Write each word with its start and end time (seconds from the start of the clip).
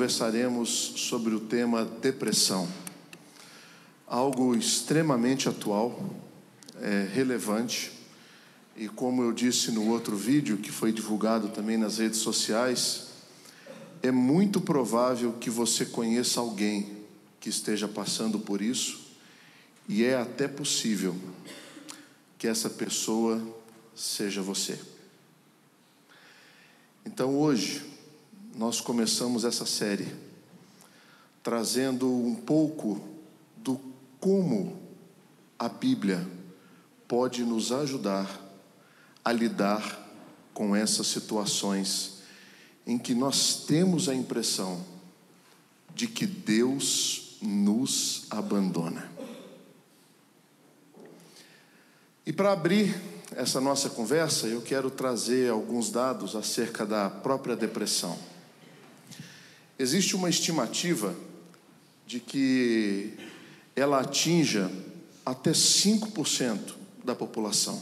conversaremos 0.00 0.94
sobre 0.96 1.34
o 1.34 1.40
tema 1.40 1.84
depressão. 1.84 2.66
Algo 4.06 4.56
extremamente 4.56 5.46
atual, 5.46 6.16
é, 6.80 7.06
relevante, 7.12 7.92
e 8.74 8.88
como 8.88 9.22
eu 9.22 9.30
disse 9.30 9.70
no 9.70 9.90
outro 9.90 10.16
vídeo, 10.16 10.56
que 10.56 10.72
foi 10.72 10.90
divulgado 10.90 11.50
também 11.50 11.76
nas 11.76 11.98
redes 11.98 12.18
sociais, 12.20 13.08
é 14.02 14.10
muito 14.10 14.58
provável 14.58 15.34
que 15.34 15.50
você 15.50 15.84
conheça 15.84 16.40
alguém 16.40 17.04
que 17.38 17.50
esteja 17.50 17.86
passando 17.86 18.38
por 18.38 18.62
isso, 18.62 19.00
e 19.86 20.02
é 20.02 20.16
até 20.16 20.48
possível 20.48 21.14
que 22.38 22.48
essa 22.48 22.70
pessoa 22.70 23.38
seja 23.94 24.40
você. 24.40 24.80
Então 27.04 27.38
hoje, 27.38 27.89
nós 28.54 28.80
começamos 28.80 29.44
essa 29.44 29.66
série 29.66 30.08
trazendo 31.42 32.08
um 32.08 32.34
pouco 32.34 33.00
do 33.56 33.80
como 34.18 34.78
a 35.58 35.68
Bíblia 35.68 36.26
pode 37.08 37.42
nos 37.42 37.72
ajudar 37.72 38.28
a 39.24 39.32
lidar 39.32 40.08
com 40.52 40.76
essas 40.76 41.06
situações 41.06 42.20
em 42.86 42.98
que 42.98 43.14
nós 43.14 43.64
temos 43.66 44.08
a 44.08 44.14
impressão 44.14 44.84
de 45.94 46.06
que 46.06 46.26
Deus 46.26 47.36
nos 47.40 48.26
abandona. 48.30 49.10
E 52.26 52.32
para 52.32 52.52
abrir 52.52 53.00
essa 53.34 53.60
nossa 53.60 53.88
conversa, 53.88 54.46
eu 54.46 54.60
quero 54.60 54.90
trazer 54.90 55.50
alguns 55.50 55.90
dados 55.90 56.36
acerca 56.36 56.84
da 56.84 57.08
própria 57.08 57.56
depressão. 57.56 58.18
Existe 59.80 60.14
uma 60.14 60.28
estimativa 60.28 61.16
de 62.06 62.20
que 62.20 63.14
ela 63.74 63.98
atinja 63.98 64.70
até 65.24 65.52
5% 65.52 66.74
da 67.02 67.14
população. 67.14 67.80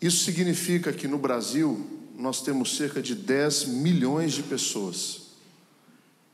Isso 0.00 0.22
significa 0.22 0.92
que 0.92 1.08
no 1.08 1.18
Brasil 1.18 1.84
nós 2.16 2.42
temos 2.42 2.76
cerca 2.76 3.02
de 3.02 3.16
10 3.16 3.64
milhões 3.64 4.34
de 4.34 4.44
pessoas 4.44 5.22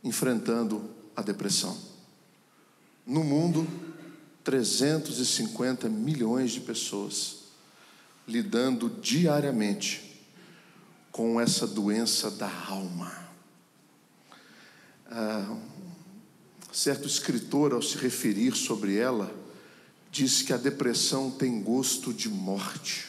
enfrentando 0.05 0.90
a 1.16 1.22
depressão. 1.22 1.74
No 3.06 3.24
mundo, 3.24 3.66
350 4.44 5.88
milhões 5.88 6.50
de 6.50 6.60
pessoas 6.60 7.44
lidando 8.28 8.90
diariamente 8.90 10.22
com 11.10 11.40
essa 11.40 11.66
doença 11.66 12.30
da 12.30 12.52
alma. 12.68 13.31
Ah, 15.14 15.58
certo 16.72 17.06
escritor, 17.06 17.74
ao 17.74 17.82
se 17.82 17.98
referir 17.98 18.56
sobre 18.56 18.96
ela, 18.96 19.30
disse 20.10 20.42
que 20.42 20.55
a 20.55 20.56
depressão 20.56 21.30
tem 21.30 21.62
gosto 21.62 22.14
de 22.14 22.30
morte. 22.30 23.08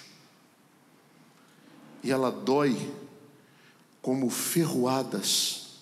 E 2.03 2.11
ela 2.11 2.29
dói 2.29 2.93
como 4.01 4.29
ferroadas 4.29 5.77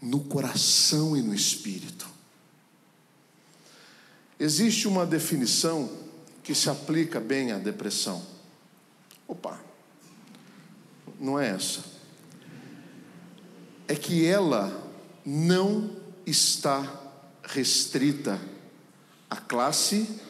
no 0.00 0.20
coração 0.20 1.14
e 1.14 1.20
no 1.20 1.34
espírito. 1.34 2.08
Existe 4.38 4.88
uma 4.88 5.04
definição 5.04 5.92
que 6.42 6.54
se 6.54 6.70
aplica 6.70 7.20
bem 7.20 7.52
à 7.52 7.58
depressão. 7.58 8.24
Opa, 9.28 9.60
não 11.20 11.38
é 11.38 11.50
essa 11.50 11.99
é 13.90 13.96
que 13.96 14.24
ela 14.24 14.72
não 15.26 15.96
está 16.24 16.88
restrita 17.42 18.40
à 19.28 19.34
classe, 19.34 20.20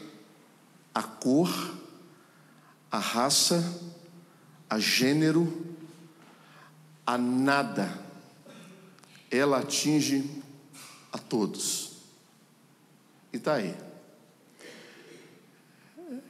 à 0.94 1.03
cor, 1.03 1.76
à 2.91 2.98
raça, 2.98 3.62
a 4.69 4.78
gênero, 4.78 5.76
a 7.06 7.19
nada. 7.19 7.98
Ela 9.31 9.59
atinge 9.59 10.42
a 11.12 11.19
todos. 11.19 11.98
E 13.31 13.37
está 13.37 13.56
aí. 13.56 13.77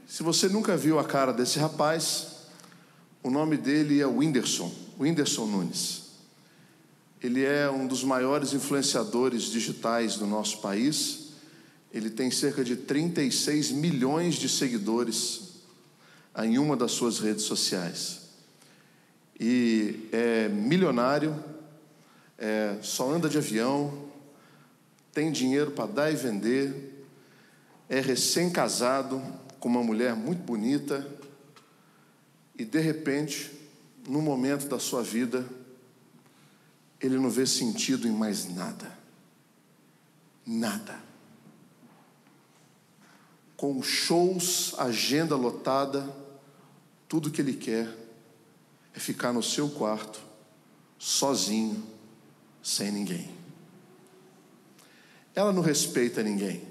Se 0.05 0.25
você 0.25 0.49
nunca 0.49 0.77
viu 0.77 0.99
a 0.99 1.05
cara 1.05 1.33
desse 1.33 1.61
rapaz, 1.61 2.49
o 3.23 3.31
nome 3.31 3.57
dele 3.57 4.01
é 4.01 4.07
Whindersson, 4.07 4.75
Whindersson 4.99 5.47
Nunes. 5.47 6.00
Ele 7.23 7.45
é 7.45 7.71
um 7.71 7.87
dos 7.87 8.03
maiores 8.03 8.53
influenciadores 8.53 9.45
digitais 9.45 10.17
do 10.17 10.27
nosso 10.27 10.61
país. 10.61 11.33
Ele 11.93 12.09
tem 12.09 12.31
cerca 12.31 12.65
de 12.65 12.77
36 12.77 13.71
milhões 13.71 14.37
de 14.37 14.49
seguidores 14.49 15.51
em 16.39 16.59
uma 16.59 16.77
das 16.77 16.93
suas 16.93 17.19
redes 17.19 17.45
sociais. 17.45 18.21
E 19.39 20.09
é 20.13 20.49
milionário, 20.49 21.35
é, 22.39 22.77
só 22.83 23.11
anda 23.11 23.29
de 23.29 23.39
avião, 23.39 24.11
tem 25.13 25.33
dinheiro 25.33 25.73
para 25.73 25.87
dar 25.87 26.13
e 26.13 26.17
vender, 26.17 27.05
é 27.89 28.01
recém-casado 28.01 29.21
com 29.59 29.69
uma 29.69 29.83
mulher 29.83 30.15
muito 30.15 30.43
bonita 30.43 31.07
e 32.57 32.65
de 32.65 32.79
repente, 32.79 33.51
no 34.07 34.21
momento 34.21 34.69
da 34.69 34.79
sua 34.79 35.03
vida, 35.03 35.45
ele 37.01 37.19
não 37.19 37.31
vê 37.31 37.47
sentido 37.47 38.07
em 38.07 38.13
mais 38.13 38.47
nada. 38.47 38.99
Nada. 40.47 41.01
Com 43.57 43.83
shows, 43.83 44.75
agenda 44.79 45.35
lotada, 45.35 46.15
tudo 47.09 47.31
que 47.31 47.41
ele 47.41 47.55
quer 47.55 47.89
é 48.95 49.01
ficar 49.01 49.33
no 49.33 49.43
seu 49.43 49.69
quarto, 49.71 50.21
sozinho, 50.99 51.83
sem 52.63 52.91
ninguém. 52.91 53.35
Ela 55.35 55.53
não 55.53 55.63
respeita 55.63 56.23
ninguém. 56.23 56.69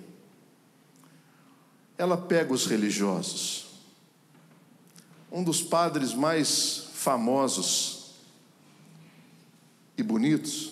Ela 1.97 2.17
pega 2.17 2.53
os 2.53 2.65
religiosos. 2.65 3.67
Um 5.31 5.43
dos 5.43 5.61
padres 5.61 6.13
mais 6.13 6.89
famosos 6.93 7.98
e 9.99 10.03
bonitos. 10.03 10.71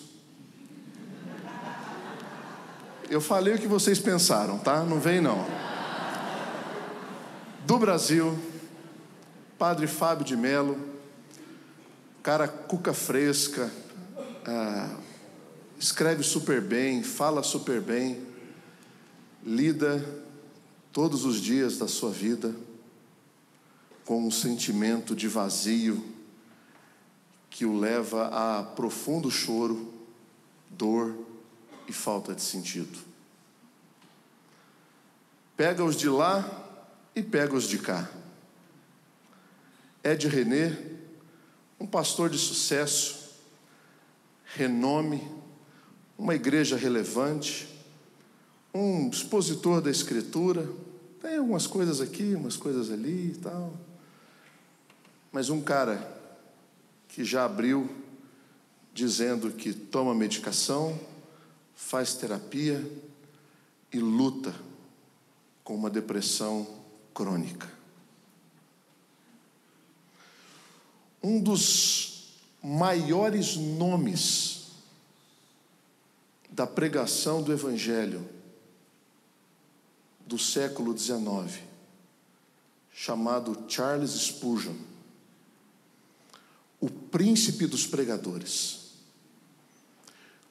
Eu 3.10 3.20
falei 3.20 3.54
o 3.54 3.58
que 3.58 3.66
vocês 3.66 3.98
pensaram, 3.98 4.58
tá? 4.58 4.82
Não 4.84 4.98
vem 4.98 5.20
não. 5.20 5.46
Do 7.66 7.78
Brasil, 7.78 8.38
Padre 9.58 9.86
Fábio 9.86 10.24
de 10.24 10.36
Melo, 10.36 10.78
cara 12.22 12.48
cuca 12.48 12.94
fresca, 12.94 13.70
ah, 14.46 14.96
escreve 15.78 16.22
super 16.22 16.60
bem, 16.60 17.02
fala 17.02 17.42
super 17.42 17.80
bem, 17.80 18.26
lida 19.44 20.04
todos 20.92 21.24
os 21.24 21.40
dias 21.40 21.78
da 21.78 21.86
sua 21.86 22.10
vida 22.10 22.54
com 24.04 24.26
um 24.26 24.30
sentimento 24.30 25.14
de 25.14 25.28
vazio, 25.28 26.17
que 27.50 27.64
o 27.64 27.78
leva 27.78 28.28
a 28.28 28.62
profundo 28.62 29.30
choro, 29.30 29.92
dor 30.70 31.16
e 31.86 31.92
falta 31.92 32.34
de 32.34 32.42
sentido. 32.42 32.98
Pega 35.56 35.84
os 35.84 35.96
de 35.96 36.08
lá 36.08 36.44
e 37.14 37.22
pega 37.22 37.54
os 37.54 37.64
de 37.64 37.78
cá. 37.78 38.08
Ed 40.04 40.28
René, 40.28 40.76
um 41.80 41.86
pastor 41.86 42.30
de 42.30 42.38
sucesso, 42.38 43.34
renome, 44.54 45.26
uma 46.16 46.34
igreja 46.34 46.76
relevante, 46.76 47.68
um 48.72 49.08
expositor 49.08 49.80
da 49.80 49.90
Escritura, 49.90 50.68
tem 51.20 51.38
algumas 51.38 51.66
coisas 51.66 52.00
aqui, 52.00 52.34
umas 52.34 52.56
coisas 52.56 52.90
ali 52.90 53.32
e 53.32 53.38
tal, 53.38 53.72
mas 55.32 55.50
um 55.50 55.60
cara 55.60 56.17
que 57.08 57.24
já 57.24 57.44
abriu 57.44 57.90
dizendo 58.92 59.52
que 59.52 59.72
toma 59.72 60.14
medicação, 60.14 60.98
faz 61.74 62.14
terapia 62.14 62.84
e 63.92 63.98
luta 63.98 64.54
com 65.62 65.74
uma 65.74 65.88
depressão 65.88 66.66
crônica. 67.14 67.70
Um 71.22 71.40
dos 71.40 72.34
maiores 72.62 73.56
nomes 73.56 74.72
da 76.50 76.66
pregação 76.66 77.42
do 77.42 77.52
Evangelho 77.52 78.28
do 80.26 80.38
século 80.38 80.96
XIX, 80.96 81.62
chamado 82.92 83.64
Charles 83.68 84.10
Spurgeon, 84.10 84.74
o 86.80 86.88
príncipe 86.88 87.66
dos 87.66 87.86
pregadores. 87.86 88.88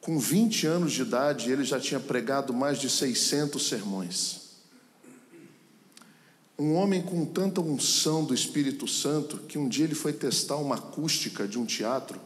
Com 0.02 0.18
20 0.18 0.68
anos 0.68 0.94
de 0.94 1.02
idade, 1.02 1.52
ele 1.52 1.64
já 1.64 1.80
tinha 1.80 2.00
pregado 2.00 2.54
mais 2.54 2.80
de 2.80 2.90
600 2.90 3.68
sermões. 3.68 4.48
Um 6.58 6.74
homem 6.74 7.02
com 7.02 7.26
tanta 7.26 7.62
unção 7.62 8.24
do 8.24 8.34
Espírito 8.34 8.88
Santo 8.88 9.38
que 9.40 9.58
um 9.58 9.68
dia 9.68 9.86
ele 9.86 9.96
foi 9.96 10.14
testar 10.14 10.56
uma 10.58 10.76
acústica 10.76 11.48
de 11.48 11.60
um 11.60 11.66
teatro 11.66 12.20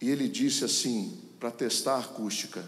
e 0.00 0.10
ele 0.10 0.28
disse 0.28 0.64
assim, 0.64 1.16
para 1.38 1.50
testar 1.50 1.94
a 1.94 2.00
acústica: 2.00 2.64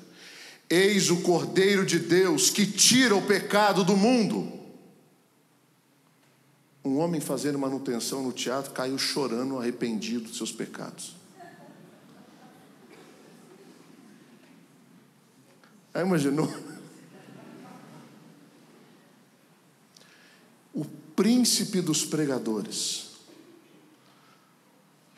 Eis 0.69 1.11
o 1.11 1.21
Cordeiro 1.23 1.87
de 1.87 1.99
Deus 1.99 2.51
que 2.51 2.67
tira 2.67 3.15
o 3.15 3.27
pecado 3.27 3.85
do 3.85 3.97
mundo. 3.97 4.64
Um 6.85 6.99
homem 6.99 7.19
fazendo 7.21 7.59
manutenção 7.59 8.23
no 8.23 8.33
teatro 8.33 8.73
caiu 8.73 8.99
chorando, 8.99 9.59
arrependido 9.59 10.25
dos 10.29 10.37
seus 10.37 10.53
pecados. 10.53 11.17
Aí 15.95 16.03
imaginou? 16.03 16.53
O 20.75 20.85
príncipe 21.15 21.81
dos 21.81 22.05
pregadores 22.05 23.13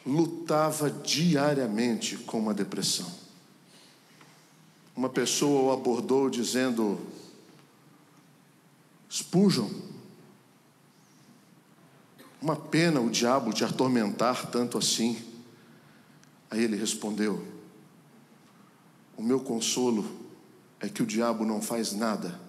lutava 0.04 0.88
diariamente 0.88 2.16
com 2.18 2.38
uma 2.38 2.54
depressão. 2.54 3.10
Uma 4.94 5.08
pessoa 5.08 5.62
o 5.62 5.72
abordou 5.72 6.30
dizendo: 6.30 7.00
Spurgeon, 9.10 9.68
uma 12.40 12.56
pena 12.56 13.00
o 13.00 13.10
diabo 13.10 13.52
te 13.52 13.64
atormentar 13.64 14.50
tanto 14.50 14.78
assim. 14.78 15.22
Aí 16.50 16.62
ele 16.62 16.76
respondeu: 16.76 17.44
O 19.16 19.22
meu 19.22 19.40
consolo 19.40 20.26
é 20.80 20.88
que 20.88 21.02
o 21.02 21.06
diabo 21.06 21.44
não 21.44 21.60
faz 21.60 21.92
nada 21.92 22.40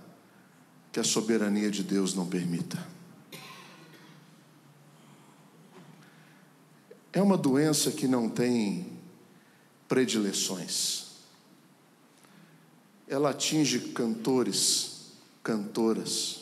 que 0.91 0.99
a 0.99 1.03
soberania 1.03 1.71
de 1.71 1.83
Deus 1.83 2.13
não 2.13 2.25
permita. 2.25 2.85
É 7.13 7.21
uma 7.21 7.37
doença 7.37 7.91
que 7.91 8.07
não 8.07 8.29
tem 8.29 8.85
predileções. 9.87 11.05
Ela 13.07 13.29
atinge 13.29 13.79
cantores, 13.79 15.13
cantoras, 15.41 16.41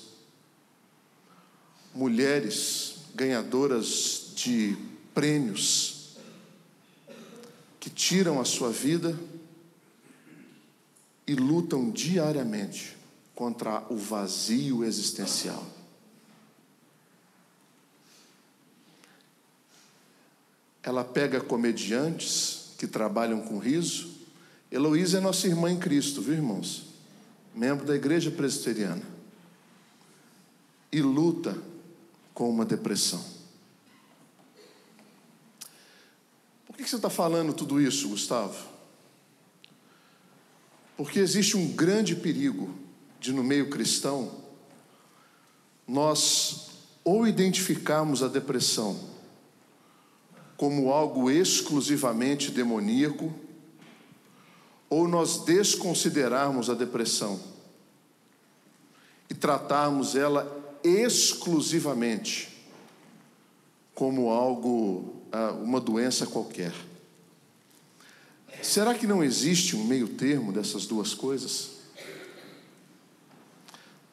mulheres 1.94 2.95
ganhadoras 3.16 4.34
de 4.36 4.76
prêmios 5.14 6.18
que 7.80 7.90
tiram 7.90 8.42
a 8.42 8.46
sua 8.46 8.72
vida 8.72 9.18
e 11.26 11.34
lutam 11.34 11.90
diariamente 11.90 12.98
contra 13.34 13.86
o 13.90 13.96
vazio 13.96 14.84
existencial. 14.84 15.66
Ela 20.84 21.04
pega 21.04 21.40
comediantes 21.40 22.74
que 22.78 22.86
trabalham 22.86 23.42
com 23.42 23.58
riso. 23.60 24.14
Heloísa 24.70 25.20
é 25.20 25.22
nossa 25.22 25.48
irmã 25.48 25.72
em 25.72 25.80
Cristo, 25.80 26.22
viu, 26.22 26.36
irmãos? 26.36 26.88
Membro 27.56 27.86
da 27.86 27.96
igreja 27.96 28.30
presbiteriana. 28.30 29.04
E 30.92 31.02
luta 31.02 31.58
com 32.36 32.50
uma 32.50 32.66
depressão. 32.66 33.24
Por 36.68 36.76
que 36.76 36.84
você 36.88 36.98
está 36.98 37.10
falando 37.10 37.54
tudo 37.54 37.82
isso, 37.82 38.10
Gustavo? 38.10 38.68
Porque 40.98 41.20
existe 41.20 41.56
um 41.56 41.74
grande 41.74 42.16
perigo 42.16 42.76
de, 43.20 43.32
no 43.32 43.44
meio 43.44 43.70
cristão, 43.70 44.44
nós 45.88 46.70
ou 47.04 47.26
identificarmos 47.26 48.22
a 48.22 48.28
depressão 48.28 49.00
como 50.58 50.92
algo 50.92 51.30
exclusivamente 51.30 52.52
demoníaco, 52.52 53.34
ou 54.90 55.08
nós 55.08 55.44
desconsiderarmos 55.44 56.70
a 56.70 56.74
depressão 56.74 57.40
e 59.30 59.34
tratarmos 59.34 60.16
ela 60.16 60.65
exclusivamente 60.86 62.50
como 63.96 64.30
algo, 64.30 65.16
ah, 65.32 65.52
uma 65.52 65.82
doença 65.82 66.28
qualquer. 66.28 66.74
Será 68.62 68.94
que 68.94 69.08
não 69.08 69.24
existe 69.24 69.76
um 69.76 69.84
meio 69.84 70.08
termo 70.10 70.52
dessas 70.52 70.86
duas 70.86 71.14
coisas? 71.14 71.72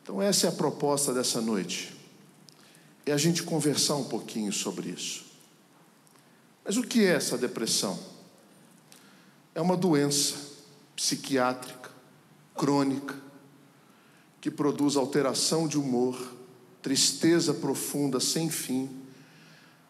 Então, 0.03 0.21
essa 0.21 0.47
é 0.47 0.49
a 0.49 0.53
proposta 0.53 1.13
dessa 1.13 1.41
noite. 1.41 1.95
É 3.05 3.13
a 3.13 3.17
gente 3.17 3.43
conversar 3.43 3.97
um 3.97 4.05
pouquinho 4.05 4.53
sobre 4.53 4.91
isso. 4.91 5.25
Mas 6.65 6.77
o 6.77 6.83
que 6.83 7.05
é 7.05 7.15
essa 7.15 7.37
depressão? 7.37 7.99
É 9.55 9.61
uma 9.61 9.77
doença 9.77 10.37
psiquiátrica, 10.95 11.91
crônica, 12.55 13.17
que 14.41 14.51
produz 14.51 14.97
alteração 14.97 15.67
de 15.67 15.79
humor, 15.79 16.17
tristeza 16.82 17.55
profunda 17.55 18.19
sem 18.20 18.50
fim 18.50 19.02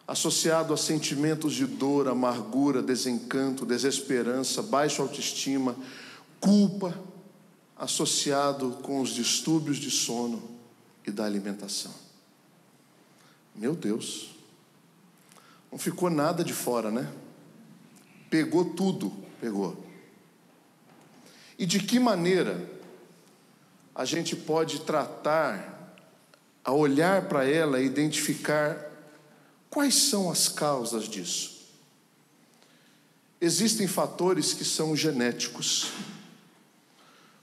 associado 0.07 0.73
a 0.73 0.77
sentimentos 0.77 1.53
de 1.53 1.65
dor, 1.65 2.07
amargura, 2.07 2.81
desencanto, 2.81 3.65
desesperança, 3.65 4.61
baixa 4.61 5.01
autoestima, 5.01 5.75
culpa, 6.39 6.97
associado 7.77 8.71
com 8.83 9.01
os 9.01 9.09
distúrbios 9.09 9.77
de 9.77 9.89
sono 9.89 10.43
e 11.07 11.11
da 11.11 11.25
alimentação. 11.25 11.93
Meu 13.55 13.75
Deus, 13.75 14.31
não 15.71 15.79
ficou 15.79 16.09
nada 16.09 16.43
de 16.43 16.53
fora, 16.53 16.91
né? 16.91 17.11
Pegou 18.29 18.65
tudo, 18.65 19.11
pegou. 19.39 19.85
E 21.57 21.65
de 21.65 21.79
que 21.79 21.99
maneira 21.99 22.69
a 23.95 24.05
gente 24.05 24.35
pode 24.35 24.81
tratar, 24.81 25.72
a 26.63 26.71
olhar 26.71 27.27
para 27.27 27.47
ela 27.47 27.79
e 27.79 27.85
identificar 27.85 28.93
Quais 29.73 29.95
são 29.95 30.29
as 30.29 30.47
causas 30.47 31.05
disso? 31.05 31.63
Existem 33.41 33.87
fatores 33.87 34.53
que 34.53 34.63
são 34.63 34.95
genéticos. 34.95 35.87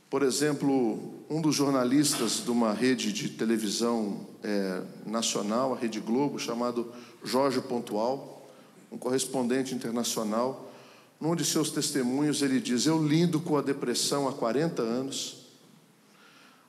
Por 0.08 0.22
exemplo, 0.22 1.12
um 1.28 1.40
dos 1.40 1.56
jornalistas 1.56 2.44
de 2.44 2.48
uma 2.52 2.72
rede 2.72 3.12
de 3.12 3.30
televisão 3.30 4.28
é, 4.44 4.80
nacional, 5.04 5.74
a 5.74 5.76
Rede 5.76 5.98
Globo, 5.98 6.38
chamado 6.38 6.94
Jorge 7.24 7.60
Pontual, 7.60 8.48
um 8.92 8.96
correspondente 8.96 9.74
internacional, 9.74 10.72
num 11.20 11.34
de 11.34 11.44
seus 11.44 11.72
testemunhos 11.72 12.42
ele 12.42 12.60
diz: 12.60 12.86
Eu 12.86 13.04
lido 13.04 13.40
com 13.40 13.56
a 13.56 13.60
depressão 13.60 14.28
há 14.28 14.32
40 14.32 14.82
anos. 14.82 15.39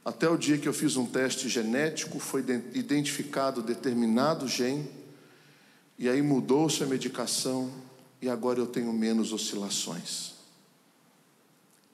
Até 0.03 0.27
o 0.27 0.37
dia 0.37 0.57
que 0.57 0.67
eu 0.67 0.73
fiz 0.73 0.97
um 0.97 1.05
teste 1.05 1.47
genético, 1.47 2.19
foi 2.19 2.43
identificado 2.73 3.61
determinado 3.61 4.47
gene 4.47 4.89
e 5.97 6.09
aí 6.09 6.21
mudou-se 6.21 6.83
a 6.83 6.87
medicação 6.87 7.71
e 8.19 8.27
agora 8.27 8.59
eu 8.59 8.65
tenho 8.65 8.91
menos 8.91 9.31
oscilações. 9.31 10.33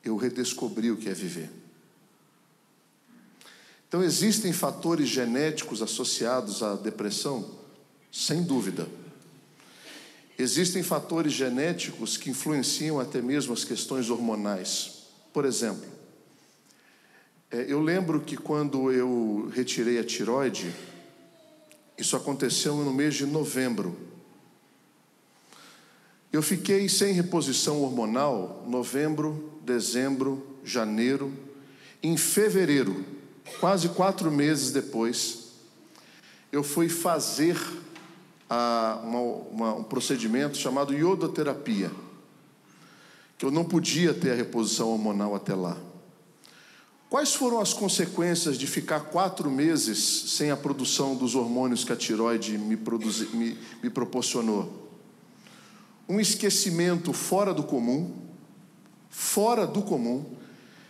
Eu 0.04 0.16
redescobri 0.16 0.90
o 0.90 0.98
que 0.98 1.10
é 1.10 1.14
viver. 1.14 1.50
Então, 3.88 4.04
existem 4.04 4.52
fatores 4.54 5.10
genéticos 5.10 5.82
associados 5.82 6.64
à 6.64 6.76
depressão? 6.76 7.50
Sem 8.12 8.44
dúvida. 8.44 8.88
Existem 10.38 10.84
fatores 10.84 11.34
genéticos 11.34 12.16
que 12.16 12.30
influenciam 12.30 13.00
até 13.00 13.22
mesmo 13.22 13.54
as 13.54 13.64
questões 13.64 14.10
hormonais. 14.10 15.04
Por 15.34 15.46
exemplo, 15.46 15.97
é, 17.50 17.66
eu 17.68 17.82
lembro 17.82 18.20
que 18.20 18.36
quando 18.36 18.92
eu 18.92 19.50
retirei 19.54 19.98
a 20.00 20.04
tiroide, 20.04 20.74
isso 21.98 22.16
aconteceu 22.16 22.76
no 22.76 22.94
mês 22.94 23.16
de 23.16 23.26
novembro. 23.26 23.96
Eu 26.32 26.42
fiquei 26.42 26.90
sem 26.90 27.14
reposição 27.14 27.82
hormonal 27.82 28.66
novembro, 28.68 29.60
dezembro, 29.64 30.46
janeiro. 30.64 31.32
Em 32.04 32.18
fevereiro, 32.18 33.06
quase 33.60 33.90
quatro 33.90 34.30
meses 34.30 34.72
depois, 34.72 35.54
eu 36.52 36.64
fui 36.64 36.90
fazer 36.90 37.58
a, 38.50 39.00
uma, 39.04 39.20
uma, 39.20 39.76
um 39.76 39.84
procedimento 39.84 40.58
chamado 40.58 40.94
iodoterapia, 40.94 41.92
que 43.38 43.46
eu 43.46 43.52
não 43.52 43.64
podia 43.64 44.14
ter 44.14 44.32
a 44.32 44.36
reposição 44.36 44.90
hormonal 44.90 45.34
até 45.34 45.56
lá. 45.56 45.78
Quais 47.10 47.34
foram 47.34 47.62
as 47.62 47.74
consequências 47.74 48.58
de 48.58 48.68
ficar 48.68 49.00
quatro 49.00 49.50
meses 49.50 49.98
sem 50.32 50.52
a 50.52 50.58
produção 50.58 51.16
dos 51.16 51.36
hormônios 51.36 51.84
que 51.84 51.94
a 51.94 51.96
tiroide 51.96 52.58
me, 52.58 52.76
produzi, 52.76 53.28
me, 53.34 53.58
me 53.82 53.90
proporcionou? 53.90 54.90
Um 56.08 56.20
esquecimento 56.20 57.14
fora 57.14 57.54
do 57.54 57.64
comum, 57.64 58.14
fora 59.10 59.66
do 59.66 59.82
comum. 59.82 60.26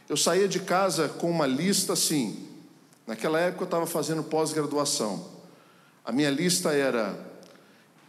Eu 0.10 0.18
saía 0.18 0.48
de 0.48 0.60
casa 0.60 1.08
com 1.08 1.30
uma 1.30 1.46
lista 1.46 1.94
assim. 1.94 2.48
Naquela 3.06 3.40
época 3.40 3.64
eu 3.64 3.66
estava 3.68 3.86
fazendo 3.86 4.24
pós-graduação. 4.24 5.24
A 6.04 6.12
minha 6.12 6.32
lista 6.32 6.72
era 6.72 7.16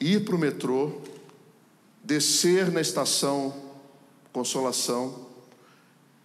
ir 0.00 0.24
para 0.24 0.34
o 0.34 0.38
metrô, 0.38 0.92
descer 2.02 2.70
na 2.70 2.80
estação 2.80 3.68
Consolação, 4.32 5.26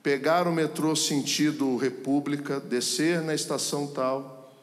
pegar 0.04 0.50
o 0.50 0.52
metrô 0.52 0.94
sentido 0.96 1.78
República, 1.78 2.60
descer 2.60 3.22
na 3.22 3.34
estação 3.34 3.88
tal, 3.88 4.54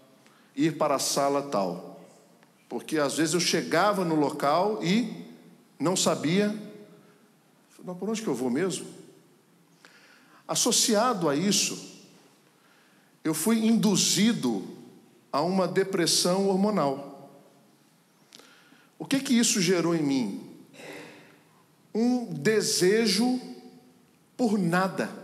ir 0.55 0.77
para 0.77 0.97
a 0.97 0.99
sala 0.99 1.43
tal. 1.43 2.05
Porque 2.69 2.99
às 2.99 3.17
vezes 3.17 3.33
eu 3.33 3.41
chegava 3.41 4.05
no 4.05 4.15
local 4.15 4.85
e 4.85 5.25
não 5.79 5.97
sabia, 5.97 6.55
mas 7.83 7.97
por 7.97 8.11
onde 8.11 8.21
que 8.21 8.29
eu 8.29 8.35
vou 8.35 8.51
mesmo? 8.51 8.87
Associado 10.47 11.29
a 11.29 11.35
isso, 11.35 11.91
eu 13.25 13.33
fui 13.33 13.65
induzido 13.67 14.63
a 15.33 15.41
uma 15.41 15.67
depressão 15.67 16.49
hormonal. 16.49 17.31
O 18.99 19.07
que 19.07 19.21
que 19.21 19.33
isso 19.33 19.61
gerou 19.61 19.95
em 19.95 20.03
mim? 20.03 20.51
Um 21.95 22.27
desejo 22.27 23.41
por 24.37 24.59
nada, 24.59 25.20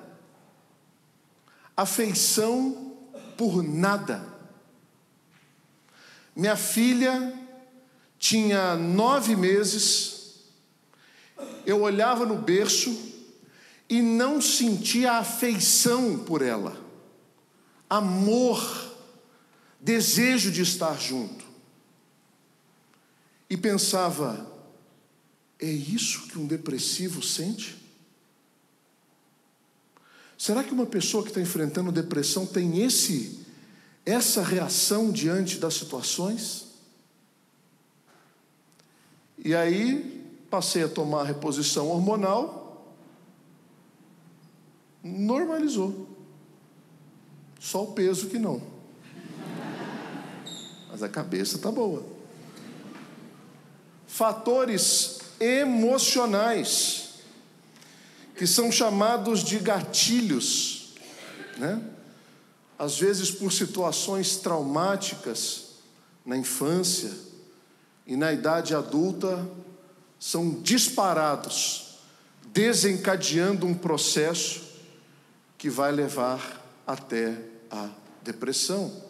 afeição 1.77 2.97
por 3.37 3.63
nada. 3.63 4.25
Minha 6.35 6.57
filha 6.57 7.35
tinha 8.19 8.75
nove 8.77 9.37
meses, 9.37 10.45
eu 11.65 11.83
olhava 11.83 12.25
no 12.25 12.37
berço 12.37 13.15
e 13.89 14.01
não 14.01 14.41
sentia 14.41 15.13
afeição 15.13 16.19
por 16.19 16.43
ela, 16.43 16.77
amor 17.89 18.95
desejo 19.81 20.51
de 20.51 20.63
estar 20.63 20.99
junto. 21.01 21.45
E 23.49 23.57
pensava: 23.57 24.51
é 25.59 25.71
isso 25.71 26.27
que 26.29 26.39
um 26.39 26.47
depressivo 26.47 27.23
sente? 27.23 27.76
Será 30.39 30.63
que 30.63 30.73
uma 30.73 30.87
pessoa 30.87 31.23
que 31.23 31.31
está 31.31 31.41
enfrentando 31.41 31.91
depressão 31.91 32.47
tem 32.47 32.83
esse 32.83 33.45
essa 34.05 34.43
reação 34.43 35.11
diante 35.11 35.59
das 35.59 35.75
situações? 35.75 36.67
E 39.39 39.55
aí 39.55 40.25
passei 40.49 40.85
a 40.85 40.89
tomar 40.89 41.25
reposição 41.25 41.89
hormonal, 41.89 42.95
normalizou. 45.03 46.09
Só 47.59 47.83
o 47.83 47.93
peso 47.93 48.29
que 48.29 48.39
não 48.39 48.77
mas 50.97 51.03
a 51.03 51.11
cabeça 51.11 51.57
está 51.57 51.71
boa. 51.71 52.03
Fatores 54.07 55.19
emocionais, 55.39 57.06
que 58.37 58.47
são 58.47 58.71
chamados 58.71 59.43
de 59.43 59.59
gatilhos, 59.59 60.95
né? 61.57 61.83
às 62.79 62.99
vezes 62.99 63.31
por 63.31 63.53
situações 63.53 64.37
traumáticas 64.37 65.67
na 66.25 66.37
infância 66.37 67.11
e 68.07 68.17
na 68.17 68.33
idade 68.33 68.75
adulta, 68.75 69.49
são 70.19 70.61
disparados, 70.61 71.99
desencadeando 72.53 73.67
um 73.67 73.75
processo 73.75 74.63
que 75.57 75.71
vai 75.71 75.91
levar 75.93 76.63
até 76.87 77.39
a 77.71 77.89
depressão. 78.23 79.05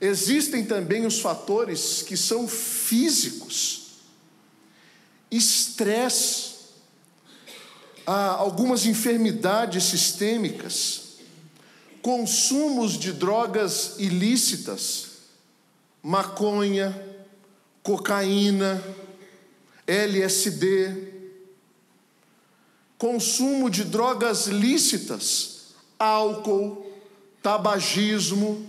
Existem 0.00 0.64
também 0.64 1.06
os 1.06 1.20
fatores 1.20 2.02
que 2.02 2.16
são 2.16 2.48
físicos, 2.48 4.00
estresse, 5.30 6.51
algumas 8.06 8.86
enfermidades 8.86 9.84
sistêmicas, 9.84 11.18
consumos 12.00 12.98
de 12.98 13.12
drogas 13.12 13.96
ilícitas, 13.98 15.06
maconha, 16.02 16.94
cocaína, 17.82 18.82
LSD, 19.86 21.12
consumo 22.98 23.68
de 23.68 23.84
drogas 23.84 24.46
lícitas, 24.46 25.74
álcool, 25.98 26.86
tabagismo, 27.42 28.68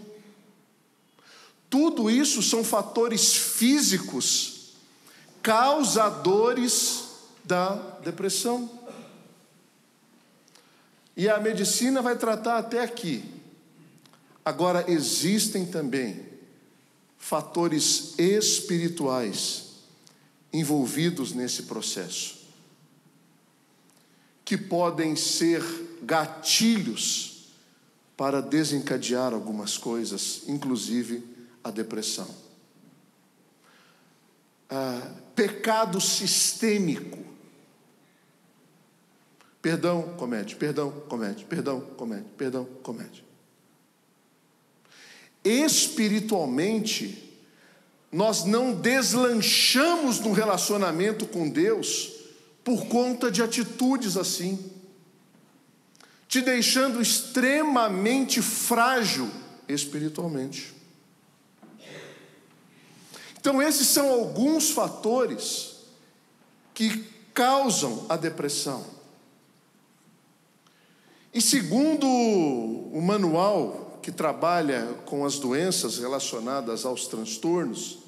tudo 1.69 2.09
isso 2.09 2.43
são 2.43 2.63
fatores 2.63 3.33
físicos 3.33 4.53
causadores 5.41 7.03
da 7.43 7.75
depressão. 8.03 8.69
E 11.15 11.29
a 11.29 11.39
medicina 11.39 12.01
vai 12.01 12.17
tratar 12.17 12.57
até 12.57 12.81
aqui. 12.81 13.23
Agora, 14.43 14.89
existem 14.91 15.65
também 15.65 16.25
fatores 17.17 18.13
espirituais 18.17 19.73
envolvidos 20.51 21.33
nesse 21.33 21.63
processo, 21.63 22.41
que 24.43 24.57
podem 24.57 25.15
ser 25.15 25.63
gatilhos 26.03 27.47
para 28.15 28.41
desencadear 28.41 29.33
algumas 29.33 29.77
coisas, 29.77 30.41
inclusive 30.47 31.23
a 31.63 31.71
depressão. 31.71 32.27
Ah, 34.69 35.11
pecado 35.35 35.99
sistêmico. 36.01 37.32
Perdão, 39.63 40.13
comete, 40.17 40.57
perdão, 40.57 40.91
comete, 41.07 41.45
perdão, 41.45 41.79
comete, 41.79 42.25
perdão, 42.37 42.65
comete. 42.83 43.23
Espiritualmente, 45.41 47.33
nós 48.11 48.43
não 48.43 48.73
deslanchamos 48.73 50.19
no 50.19 50.33
relacionamento 50.33 51.25
com 51.25 51.49
Deus 51.49 52.11
por 52.61 52.87
conta 52.87 53.31
de 53.31 53.41
atitudes 53.41 54.17
assim, 54.17 54.69
te 56.27 56.41
deixando 56.41 57.01
extremamente 57.01 58.41
frágil 58.41 59.31
espiritualmente. 59.69 60.73
Então, 63.39 63.61
esses 63.61 63.87
são 63.87 64.11
alguns 64.11 64.71
fatores 64.71 65.77
que 66.73 67.05
causam 67.33 68.05
a 68.09 68.17
depressão. 68.17 68.92
E 71.33 71.41
segundo 71.41 72.07
o 72.07 73.01
manual 73.01 73.99
que 74.03 74.11
trabalha 74.11 74.85
com 75.05 75.25
as 75.25 75.39
doenças 75.39 75.97
relacionadas 75.97 76.85
aos 76.85 77.07
transtornos 77.07 77.99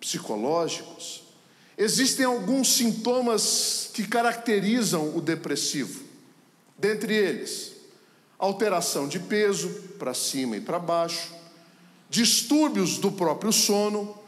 psicológicos, 0.00 1.22
existem 1.78 2.26
alguns 2.26 2.74
sintomas 2.74 3.90
que 3.94 4.06
caracterizam 4.06 5.16
o 5.16 5.20
depressivo. 5.20 6.02
Dentre 6.76 7.14
eles, 7.14 7.72
alteração 8.38 9.06
de 9.06 9.20
peso 9.20 9.68
para 9.98 10.14
cima 10.14 10.56
e 10.56 10.60
para 10.60 10.78
baixo, 10.78 11.32
distúrbios 12.08 12.98
do 12.98 13.12
próprio 13.12 13.52
sono, 13.52 14.18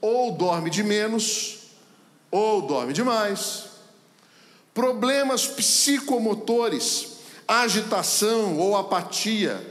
ou 0.00 0.32
dorme 0.32 0.70
de 0.70 0.82
menos, 0.82 1.58
ou 2.30 2.62
dorme 2.62 2.92
demais. 2.92 3.66
Problemas 4.74 5.46
psicomotores, 5.46 7.17
agitação 7.48 8.58
ou 8.58 8.76
apatia, 8.76 9.64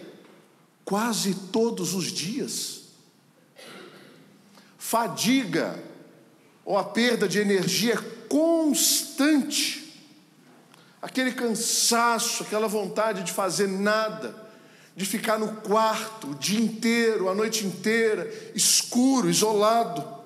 quase 0.83 1.35
todos 1.35 1.93
os 1.93 2.05
dias. 2.05 2.81
Fadiga 4.77 5.79
ou 6.65 6.77
a 6.77 6.83
perda 6.83 7.27
de 7.27 7.39
energia 7.39 7.95
constante. 8.27 10.03
Aquele 11.01 11.31
cansaço, 11.31 12.43
aquela 12.43 12.67
vontade 12.67 13.23
de 13.23 13.31
fazer 13.31 13.67
nada 13.67 14.47
de 14.95 15.05
ficar 15.05 15.37
no 15.37 15.57
quarto 15.57 16.31
o 16.31 16.35
dia 16.35 16.59
inteiro, 16.59 17.29
a 17.29 17.35
noite 17.35 17.67
inteira, 17.67 18.33
escuro, 18.55 19.29
isolado 19.29 20.17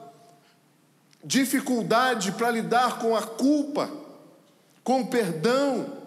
dificuldade 1.24 2.32
para 2.32 2.52
lidar 2.52 3.00
com 3.00 3.16
a 3.16 3.22
culpa, 3.22 3.90
com 4.84 5.02
o 5.02 5.08
perdão, 5.08 6.01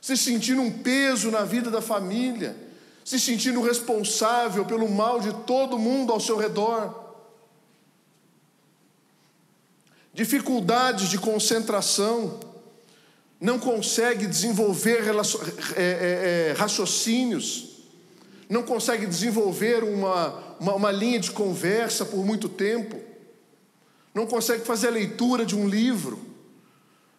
se 0.00 0.16
sentindo 0.16 0.62
um 0.62 0.70
peso 0.70 1.30
na 1.30 1.44
vida 1.44 1.70
da 1.70 1.82
família, 1.82 2.56
se 3.04 3.18
sentindo 3.18 3.60
responsável 3.60 4.64
pelo 4.64 4.88
mal 4.88 5.20
de 5.20 5.32
todo 5.44 5.78
mundo 5.78 6.12
ao 6.12 6.20
seu 6.20 6.36
redor. 6.36 7.14
Dificuldades 10.12 11.08
de 11.08 11.18
concentração, 11.18 12.40
não 13.40 13.58
consegue 13.58 14.26
desenvolver 14.26 15.02
é, 15.04 15.82
é, 15.82 16.50
é, 16.50 16.54
raciocínios, 16.56 17.70
não 18.48 18.62
consegue 18.62 19.06
desenvolver 19.06 19.82
uma, 19.82 20.56
uma, 20.60 20.74
uma 20.74 20.90
linha 20.92 21.18
de 21.18 21.30
conversa 21.30 22.04
por 22.04 22.24
muito 22.24 22.48
tempo, 22.48 23.00
não 24.14 24.26
consegue 24.26 24.64
fazer 24.64 24.88
a 24.88 24.90
leitura 24.90 25.46
de 25.46 25.56
um 25.56 25.66
livro, 25.66 26.20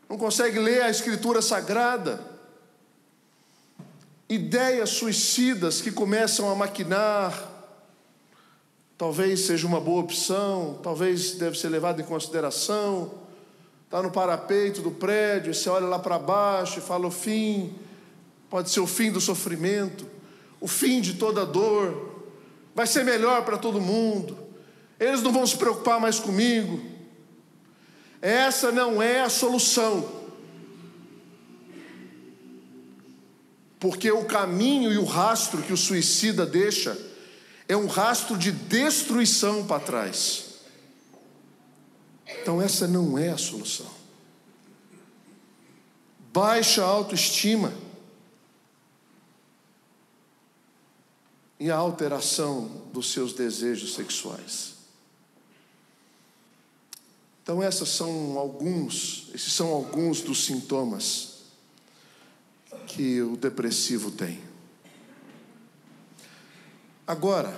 não 0.08 0.18
consegue 0.18 0.60
ler 0.60 0.84
a 0.84 0.90
Escritura 0.90 1.42
Sagrada. 1.42 2.31
Ideias 4.32 4.92
suicidas 4.92 5.82
que 5.82 5.92
começam 5.92 6.50
a 6.50 6.56
maquinar, 6.56 7.50
talvez 8.98 9.42
seja 9.42 9.68
uma 9.68 9.82
boa 9.82 10.00
opção, 10.00 10.80
talvez 10.82 11.34
deve 11.34 11.60
ser 11.60 11.68
levado 11.68 12.00
em 12.00 12.06
consideração. 12.06 13.12
Está 13.84 14.02
no 14.02 14.10
parapeito 14.10 14.82
do 14.82 14.90
prédio, 14.90 15.54
você 15.54 15.70
olha 15.70 15.86
lá 15.86 16.00
para 16.00 16.18
baixo 16.18 16.80
e 16.80 16.82
fala 16.82 17.08
o 17.08 17.12
fim, 17.12 17.76
pode 18.50 18.70
ser 18.70 18.80
o 18.80 18.88
fim 18.88 19.12
do 19.12 19.20
sofrimento, 19.20 20.08
o 20.62 20.68
fim 20.70 21.02
de 21.02 21.16
toda 21.16 21.46
dor, 21.46 22.24
vai 22.74 22.88
ser 22.88 23.04
melhor 23.04 23.44
para 23.44 23.58
todo 23.58 23.82
mundo, 23.82 24.38
eles 24.98 25.22
não 25.22 25.34
vão 25.34 25.46
se 25.46 25.58
preocupar 25.58 26.00
mais 26.00 26.20
comigo. 26.20 26.80
Essa 28.22 28.72
não 28.72 29.02
é 29.02 29.20
a 29.20 29.30
solução. 29.30 30.21
Porque 33.82 34.12
o 34.12 34.26
caminho 34.26 34.94
e 34.94 34.98
o 35.00 35.04
rastro 35.04 35.64
que 35.64 35.74
o 35.74 35.78
suicida 35.78 36.46
deixa 36.46 36.96
é 37.68 37.76
um 37.76 37.88
rastro 37.88 38.38
de 38.38 38.52
destruição 38.52 39.66
para 39.66 39.82
trás. 39.82 40.60
Então, 42.28 42.62
essa 42.62 42.88
não 42.88 43.18
é 43.18 43.32
a 43.32 43.40
solução. 43.40 43.90
Baixa 46.32 46.84
autoestima 46.84 47.74
e 51.60 51.72
a 51.72 51.76
alteração 51.76 52.84
dos 52.94 53.12
seus 53.12 53.34
desejos 53.34 53.96
sexuais. 53.96 54.76
Então, 57.42 57.64
essas 57.64 57.90
são 57.90 58.38
alguns, 58.38 59.30
esses 59.34 59.52
são 59.52 59.70
alguns 59.70 60.22
dos 60.22 60.46
sintomas 60.46 61.31
que 62.88 63.22
o 63.22 63.38
depressivo 63.38 64.12
tem. 64.12 64.40
Agora, 67.06 67.54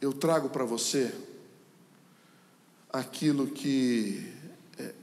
eu 0.00 0.12
trago 0.12 0.48
para 0.48 0.64
você 0.64 1.14
aquilo 2.92 3.46
que 3.46 4.32
é, 4.78 4.94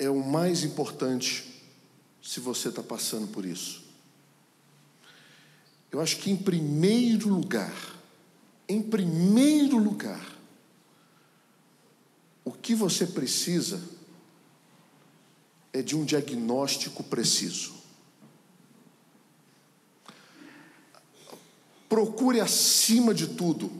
é 0.00 0.10
o 0.10 0.24
mais 0.24 0.64
importante 0.64 1.62
se 2.22 2.40
você 2.40 2.68
está 2.68 2.82
passando 2.82 3.28
por 3.28 3.44
isso. 3.44 3.82
Eu 5.90 6.00
acho 6.00 6.16
que, 6.18 6.30
em 6.30 6.36
primeiro 6.36 7.28
lugar, 7.28 7.74
em 8.68 8.80
primeiro 8.80 9.76
lugar, 9.76 10.38
o 12.44 12.50
que 12.50 12.74
você 12.74 13.06
precisa 13.06 13.82
é 15.72 15.82
de 15.82 15.96
um 15.96 16.04
diagnóstico 16.04 17.02
preciso. 17.02 17.81
Procure, 21.92 22.40
acima 22.40 23.12
de 23.12 23.26
tudo, 23.26 23.70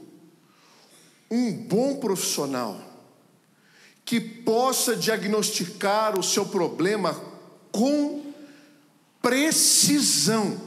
um 1.31 1.51
bom 1.51 1.96
profissional 1.96 2.79
que 4.05 4.20
possa 4.20 4.94
diagnosticar 4.94 6.20
o 6.20 6.22
seu 6.22 6.44
problema 6.44 7.18
com 7.70 8.35
precisão, 9.22 10.61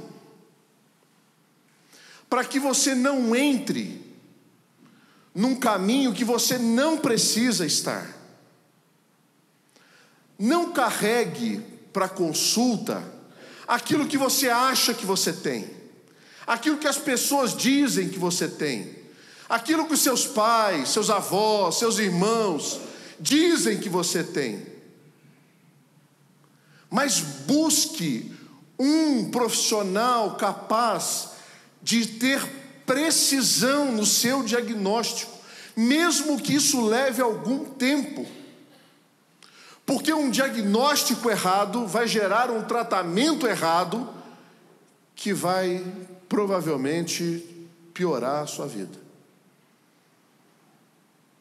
para 2.27 2.43
que 2.43 2.59
você 2.59 2.95
não 2.95 3.35
entre 3.35 4.03
num 5.31 5.55
caminho 5.55 6.15
que 6.15 6.25
você 6.25 6.57
não 6.57 6.97
precisa 6.97 7.63
estar. 7.63 8.11
Não 10.39 10.73
carregue 10.73 11.63
para 11.93 12.09
consulta 12.09 13.03
aquilo 13.67 14.07
que 14.07 14.17
você 14.17 14.49
acha 14.49 14.95
que 14.95 15.05
você 15.05 15.31
tem 15.31 15.74
aquilo 16.45 16.77
que 16.77 16.87
as 16.87 16.97
pessoas 16.97 17.55
dizem 17.55 18.09
que 18.09 18.19
você 18.19 18.47
tem, 18.47 18.95
aquilo 19.49 19.85
que 19.87 19.93
os 19.93 20.01
seus 20.01 20.25
pais, 20.25 20.89
seus 20.89 21.09
avós, 21.09 21.79
seus 21.79 21.97
irmãos 21.99 22.79
dizem 23.19 23.79
que 23.79 23.89
você 23.89 24.23
tem. 24.23 24.65
Mas 26.89 27.19
busque 27.19 28.31
um 28.77 29.29
profissional 29.31 30.35
capaz 30.35 31.29
de 31.81 32.05
ter 32.05 32.41
precisão 32.85 33.91
no 33.91 34.05
seu 34.05 34.43
diagnóstico, 34.43 35.31
mesmo 35.75 36.39
que 36.39 36.55
isso 36.55 36.85
leve 36.85 37.21
algum 37.21 37.65
tempo. 37.65 38.25
Porque 39.85 40.13
um 40.13 40.29
diagnóstico 40.29 41.29
errado 41.29 41.85
vai 41.85 42.07
gerar 42.07 42.49
um 42.49 42.63
tratamento 42.63 43.45
errado 43.45 44.09
que 45.15 45.33
vai 45.33 45.83
provavelmente 46.27 47.67
piorar 47.93 48.43
a 48.43 48.47
sua 48.47 48.67
vida. 48.67 48.99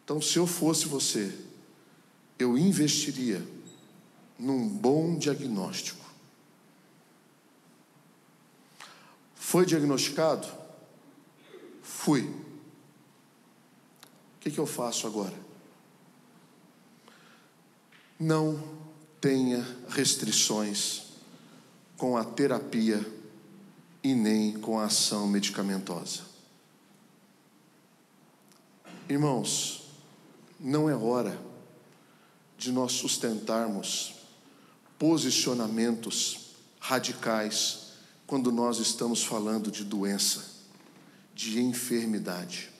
Então, 0.04 0.20
se 0.20 0.38
eu 0.38 0.46
fosse 0.46 0.86
você, 0.86 1.36
eu 2.38 2.58
investiria 2.58 3.42
num 4.38 4.68
bom 4.68 5.16
diagnóstico. 5.16 6.04
Foi 9.34 9.64
diagnosticado? 9.64 10.46
Fui. 11.82 12.22
O 12.22 12.34
que, 14.40 14.50
que 14.50 14.58
eu 14.58 14.66
faço 14.66 15.06
agora? 15.06 15.34
Não 18.18 18.62
tenha 19.20 19.66
restrições 19.88 21.04
com 21.96 22.16
a 22.16 22.24
terapia 22.24 23.04
e 24.04 24.14
nem 24.14 24.52
com 24.52 24.78
a 24.78 24.84
ação 24.84 25.26
medicamentosa. 25.26 26.20
Irmãos, 29.08 29.84
não 30.60 30.90
é 30.90 30.94
hora 30.94 31.40
de 32.58 32.70
nós 32.70 32.92
sustentarmos 32.92 34.14
posicionamentos 34.98 36.50
radicais 36.78 37.92
quando 38.26 38.52
nós 38.52 38.78
estamos 38.78 39.24
falando 39.24 39.70
de 39.70 39.82
doença, 39.82 40.44
de 41.34 41.60
enfermidade. 41.62 42.70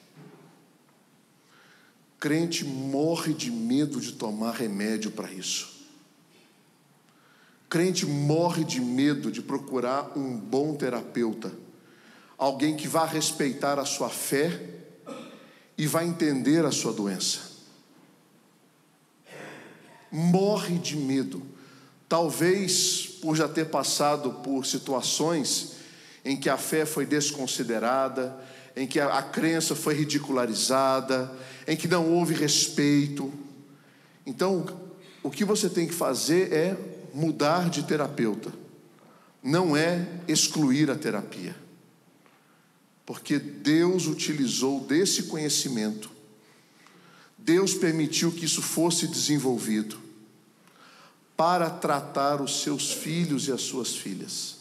Crente 2.21 2.65
morre 2.67 3.33
de 3.33 3.51
medo 3.51 3.99
de 3.99 4.13
tomar 4.13 4.53
remédio 4.53 5.11
para 5.11 5.33
isso 5.33 5.74
crente 7.75 8.07
morre 8.07 8.63
de 8.63 8.81
medo 8.81 9.33
de 9.33 9.43
procurar 9.43 10.17
um 10.17 10.37
bom 10.37 10.77
terapeuta, 10.77 11.51
alguém 12.39 12.77
que 12.77 12.87
vá 12.87 13.05
respeitar 13.05 13.81
a 13.81 13.85
sua 13.85 14.09
fé 14.09 14.61
e 15.77 15.85
vai 15.85 16.07
entender 16.07 16.65
a 16.65 16.71
sua 16.71 16.93
doença. 16.93 17.41
Morre 20.09 20.79
de 20.79 20.97
medo, 20.97 21.43
talvez 22.09 23.09
por 23.21 23.35
já 23.35 23.49
ter 23.49 23.65
passado 23.65 24.35
por 24.35 24.65
situações 24.65 25.73
em 26.25 26.37
que 26.37 26.49
a 26.49 26.57
fé 26.57 26.87
foi 26.87 27.05
desconsiderada, 27.05 28.39
em 28.77 28.87
que 28.87 29.01
a, 29.01 29.19
a 29.19 29.23
crença 29.23 29.75
foi 29.75 29.95
ridicularizada, 29.95 31.29
em 31.67 31.77
que 31.77 31.89
não 31.89 32.09
houve 32.13 32.35
respeito. 32.35 33.33
Então, 34.25 34.65
o 35.25 35.31
que 35.31 35.45
você 35.45 35.69
tem 35.69 35.89
que 35.89 35.95
fazer 35.95 36.53
é 36.53 36.94
mudar 37.15 37.71
de 37.71 37.85
terapeuta, 37.85 38.53
não 39.41 39.77
é 39.77 40.07
excluir 40.27 40.91
a 40.91 40.97
terapia, 40.97 41.55
porque 43.07 43.39
Deus 43.39 44.07
utilizou 44.07 44.81
desse 44.81 45.25
conhecimento, 45.25 46.11
Deus 47.39 47.75
permitiu 47.75 48.33
que 48.33 48.45
isso 48.45 48.61
fosse 48.61 49.07
desenvolvido 49.07 49.97
para 51.37 51.71
tratar 51.71 52.41
os 52.41 52.63
seus 52.63 52.93
filhos 52.93 53.47
e 53.47 53.53
as 53.53 53.61
suas 53.63 53.95
filhas. 53.95 54.57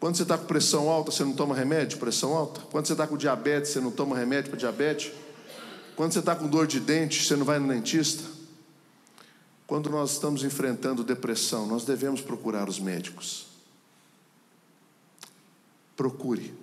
Quando 0.00 0.16
você 0.16 0.24
está 0.24 0.36
com 0.36 0.46
pressão 0.46 0.90
alta, 0.90 1.12
você 1.12 1.24
não 1.24 1.32
toma 1.32 1.54
remédio 1.54 1.98
pressão 1.98 2.34
alta? 2.34 2.60
Quando 2.72 2.86
você 2.86 2.92
está 2.92 3.06
com 3.06 3.16
diabetes, 3.16 3.70
você 3.70 3.80
não 3.80 3.92
toma 3.92 4.18
remédio 4.18 4.50
para 4.50 4.58
diabetes? 4.58 5.12
Quando 5.94 6.12
você 6.12 6.18
está 6.18 6.34
com 6.34 6.48
dor 6.48 6.66
de 6.66 6.80
dente, 6.80 7.22
você 7.22 7.36
não 7.36 7.44
vai 7.44 7.60
no 7.60 7.68
dentista? 7.68 8.41
Quando 9.66 9.88
nós 9.90 10.12
estamos 10.12 10.44
enfrentando 10.44 11.04
depressão, 11.04 11.66
nós 11.66 11.84
devemos 11.84 12.20
procurar 12.20 12.68
os 12.68 12.78
médicos. 12.78 13.46
Procure. 15.96 16.54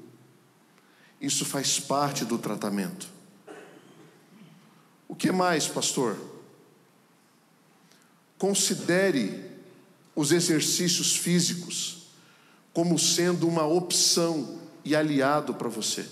Isso 1.19 1.45
faz 1.45 1.79
parte 1.79 2.23
do 2.25 2.37
tratamento. 2.37 3.07
O 5.07 5.15
que 5.15 5.31
mais, 5.31 5.67
pastor? 5.67 6.17
Considere 8.37 9.49
os 10.15 10.31
exercícios 10.31 11.15
físicos 11.15 12.07
como 12.73 12.97
sendo 12.97 13.47
uma 13.47 13.65
opção 13.65 14.59
e 14.85 14.95
aliado 14.95 15.53
para 15.53 15.67
você. 15.67 16.07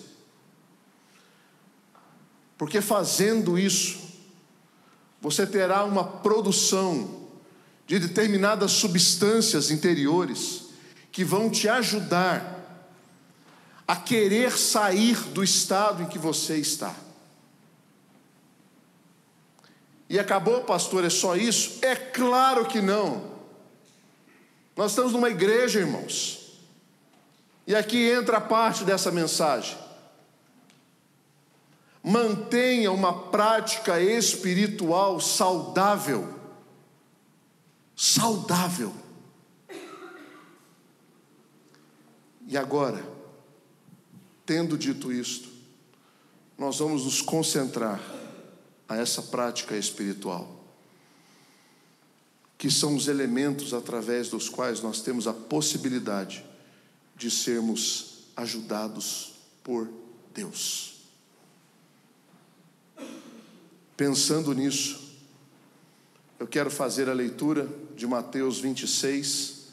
Porque 2.58 2.82
fazendo 2.82 3.58
isso, 3.58 4.06
você 5.21 5.45
terá 5.45 5.84
uma 5.84 6.03
produção 6.03 7.27
de 7.86 7.99
determinadas 7.99 8.71
substâncias 8.73 9.71
interiores 9.71 10.65
que 11.12 11.23
vão 11.23 11.49
te 11.49 11.67
ajudar 11.67 12.56
a 13.88 13.95
querer 13.95 14.51
sair 14.58 15.17
do 15.30 15.43
estado 15.43 16.03
em 16.03 16.08
que 16.08 16.19
você 16.19 16.58
está. 16.58 16.93
E 20.10 20.19
acabou, 20.19 20.63
pastor, 20.63 21.03
é 21.03 21.10
só 21.10 21.36
isso? 21.36 21.80
É 21.82 21.95
claro 21.95 22.65
que 22.65 22.82
não. 22.82 23.38
Nós 24.75 24.91
estamos 24.91 25.13
numa 25.13 25.30
igreja, 25.30 25.80
irmãos. 25.80 26.53
E 27.65 27.75
aqui 27.75 28.10
entra 28.10 28.38
a 28.38 28.41
parte 28.41 28.84
dessa 28.84 29.12
mensagem. 29.12 29.77
Mantenha 32.03 32.91
uma 32.91 33.29
prática 33.29 33.99
espiritual 33.99 35.19
saudável. 35.19 36.33
Saudável. 37.95 38.93
E 42.47 42.57
agora, 42.57 43.05
tendo 44.45 44.77
dito 44.77 45.12
isto, 45.12 45.49
nós 46.57 46.79
vamos 46.79 47.03
nos 47.03 47.21
concentrar 47.21 48.01
a 48.88 48.95
essa 48.95 49.21
prática 49.21 49.75
espiritual, 49.75 50.49
que 52.57 52.71
são 52.71 52.95
os 52.95 53.07
elementos 53.07 53.73
através 53.73 54.29
dos 54.29 54.47
quais 54.47 54.81
nós 54.81 55.01
temos 55.01 55.27
a 55.27 55.33
possibilidade 55.33 56.43
de 57.15 57.29
sermos 57.29 58.23
ajudados 58.36 59.33
por 59.62 59.89
Deus. 60.33 60.96
Pensando 63.97 64.53
nisso, 64.53 65.17
eu 66.39 66.45
quero 66.45 66.69
fazer 66.69 67.10
a 67.10 67.13
leitura 67.13 67.67
de 67.95 68.05
Mateus 68.05 68.60
26, 68.60 69.69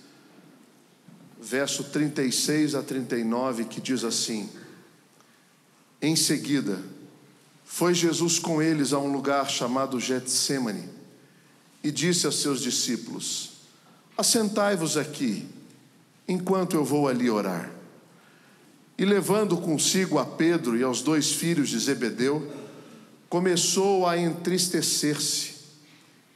verso 1.38 1.84
36 1.84 2.74
a 2.74 2.82
39, 2.82 3.66
que 3.66 3.82
diz 3.82 4.02
assim: 4.02 4.48
Em 6.00 6.16
seguida, 6.16 6.82
foi 7.66 7.92
Jesus 7.92 8.38
com 8.38 8.62
eles 8.62 8.94
a 8.94 8.98
um 8.98 9.12
lugar 9.12 9.50
chamado 9.50 10.00
Getsemane 10.00 10.88
e 11.82 11.90
disse 11.90 12.26
a 12.26 12.32
seus 12.32 12.62
discípulos: 12.62 13.50
Assentai-vos 14.16 14.96
aqui, 14.96 15.46
enquanto 16.26 16.76
eu 16.76 16.84
vou 16.84 17.08
ali 17.08 17.28
orar. 17.28 17.70
E 18.96 19.04
levando 19.04 19.58
consigo 19.58 20.18
a 20.18 20.24
Pedro 20.24 20.78
e 20.78 20.82
aos 20.82 21.02
dois 21.02 21.32
filhos 21.32 21.68
de 21.68 21.78
Zebedeu, 21.78 22.63
começou 23.34 24.06
a 24.06 24.16
entristecer-se 24.16 25.56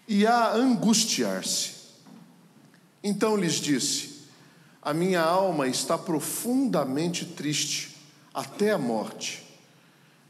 e 0.08 0.26
a 0.26 0.52
angustiar-se. 0.52 1.70
Então 3.04 3.36
lhes 3.36 3.54
disse: 3.60 4.22
A 4.82 4.92
minha 4.92 5.20
alma 5.20 5.68
está 5.68 5.96
profundamente 5.96 7.24
triste, 7.24 7.96
até 8.34 8.72
a 8.72 8.78
morte. 8.78 9.46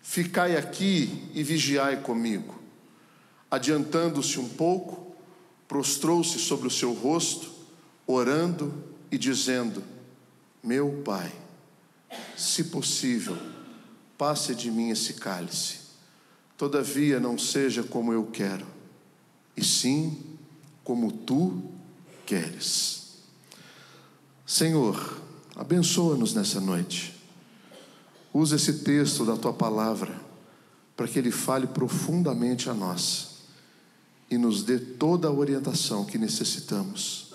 Ficai 0.03 0.59
aqui 0.59 1.31
e 1.33 1.43
vigiai 1.43 2.03
comigo. 2.03 2.61
Adiantando-se 3.51 4.39
um 4.39 4.51
pouco, 4.51 5.17
prostrou-se 5.67 6.39
sobre 6.39 6.69
o 6.69 6.71
seu 6.71 6.93
rosto, 6.93 7.51
orando 8.07 8.85
e 9.11 9.17
dizendo: 9.17 9.83
Meu 10.63 11.01
pai, 11.03 11.33
se 12.37 12.65
possível, 12.65 13.39
passe 14.19 14.55
de 14.55 14.71
mim 14.71 14.91
esse 14.91 15.15
cálice. 15.15 15.88
Todavia 16.59 17.19
não 17.19 17.39
seja 17.39 17.83
como 17.83 18.13
eu 18.13 18.27
quero, 18.27 18.67
e 19.57 19.65
sim 19.65 20.23
como 20.83 21.13
tu 21.13 21.63
queres. 22.27 22.99
Senhor, 24.45 25.21
abençoa-nos 25.55 26.35
nessa 26.35 26.61
noite. 26.61 27.15
Usa 28.35 28.57
esse 28.57 28.81
texto 28.81 29.25
da 29.25 29.37
tua 29.37 29.53
palavra 29.53 30.21
para 30.97 31.07
que 31.07 31.19
ele 31.19 31.31
fale 31.31 31.67
profundamente 31.69 32.69
a 32.69 32.75
nós 32.75 33.37
e 34.29 34.37
nos 34.37 34.63
dê 34.65 34.79
toda 34.79 35.29
a 35.29 35.33
orientação 35.33 36.05
que 36.05 36.19
necessitamos 36.19 37.33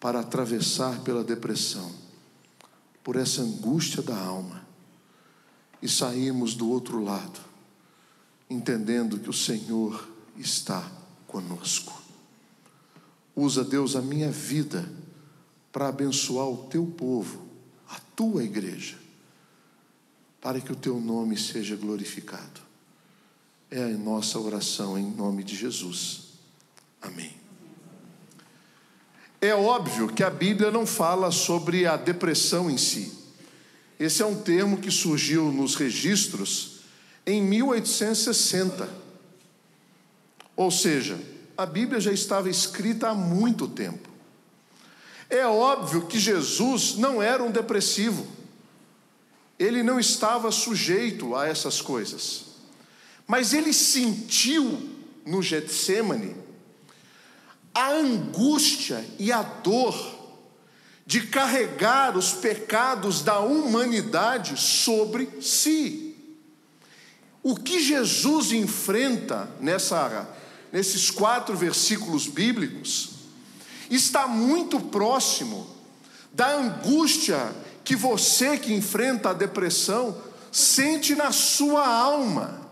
para 0.00 0.20
atravessar 0.20 1.00
pela 1.00 1.22
depressão, 1.22 1.90
por 3.02 3.16
essa 3.16 3.42
angústia 3.42 4.02
da 4.02 4.18
alma 4.18 4.66
e 5.80 5.88
sairmos 5.88 6.54
do 6.54 6.68
outro 6.68 7.02
lado, 7.02 7.40
entendendo 8.48 9.18
que 9.18 9.30
o 9.30 9.32
Senhor 9.32 10.08
está 10.36 10.90
conosco. 11.26 12.02
Usa, 13.34 13.64
Deus, 13.64 13.96
a 13.96 14.02
minha 14.02 14.30
vida 14.30 14.88
para 15.72 15.88
abençoar 15.88 16.48
o 16.48 16.68
teu 16.68 16.86
povo, 16.86 17.46
a 17.88 17.98
tua 18.14 18.44
igreja 18.44 19.04
para 20.44 20.60
que 20.60 20.70
o 20.70 20.76
teu 20.76 21.00
nome 21.00 21.38
seja 21.38 21.74
glorificado. 21.74 22.60
É 23.70 23.82
a 23.82 23.88
nossa 23.96 24.38
oração 24.38 24.98
em 24.98 25.10
nome 25.10 25.42
de 25.42 25.56
Jesus. 25.56 26.34
Amém. 27.00 27.32
É 29.40 29.54
óbvio 29.54 30.06
que 30.06 30.22
a 30.22 30.28
Bíblia 30.28 30.70
não 30.70 30.84
fala 30.86 31.30
sobre 31.30 31.86
a 31.86 31.96
depressão 31.96 32.70
em 32.70 32.76
si. 32.76 33.10
Esse 33.98 34.20
é 34.20 34.26
um 34.26 34.42
termo 34.42 34.76
que 34.76 34.90
surgiu 34.90 35.50
nos 35.50 35.76
registros 35.76 36.73
em 37.26 37.42
1860. 37.42 38.88
Ou 40.56 40.70
seja, 40.70 41.18
a 41.56 41.66
Bíblia 41.66 42.00
já 42.00 42.12
estava 42.12 42.48
escrita 42.48 43.08
há 43.08 43.14
muito 43.14 43.68
tempo. 43.68 44.08
É 45.28 45.46
óbvio 45.46 46.06
que 46.06 46.18
Jesus 46.18 46.96
não 46.96 47.22
era 47.22 47.42
um 47.42 47.50
depressivo 47.50 48.26
ele 49.58 49.82
não 49.82 50.00
estava 50.00 50.50
sujeito 50.50 51.34
a 51.34 51.46
essas 51.46 51.80
coisas. 51.80 52.44
Mas 53.26 53.52
ele 53.52 53.72
sentiu 53.72 54.90
no 55.24 55.40
Getsemane 55.40 56.36
a 57.74 57.90
angústia 57.90 59.04
e 59.18 59.32
a 59.32 59.42
dor 59.42 60.14
de 61.06 61.26
carregar 61.26 62.16
os 62.16 62.32
pecados 62.32 63.22
da 63.22 63.40
humanidade 63.40 64.58
sobre 64.58 65.28
si. 65.40 66.03
O 67.44 67.54
que 67.54 67.78
Jesus 67.78 68.52
enfrenta 68.52 69.50
nessa, 69.60 70.26
nesses 70.72 71.10
quatro 71.10 71.54
versículos 71.54 72.26
bíblicos 72.26 73.10
está 73.90 74.26
muito 74.26 74.80
próximo 74.80 75.68
da 76.32 76.56
angústia 76.56 77.54
que 77.84 77.94
você 77.94 78.56
que 78.56 78.72
enfrenta 78.72 79.28
a 79.28 79.34
depressão 79.34 80.16
sente 80.50 81.14
na 81.14 81.32
sua 81.32 81.86
alma. 81.86 82.66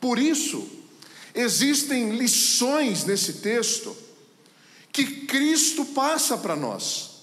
Por 0.00 0.16
isso, 0.16 0.64
existem 1.34 2.16
lições 2.16 3.04
nesse 3.04 3.34
texto 3.34 3.96
que 4.92 5.26
Cristo 5.26 5.84
passa 5.86 6.38
para 6.38 6.54
nós, 6.54 7.22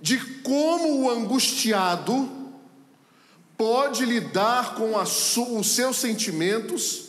de 0.00 0.18
como 0.42 1.00
o 1.00 1.10
angustiado 1.10 2.30
pode 3.56 4.04
lidar 4.04 4.74
com 4.74 4.96
os 4.96 5.66
seus 5.66 5.96
sentimentos 5.96 7.06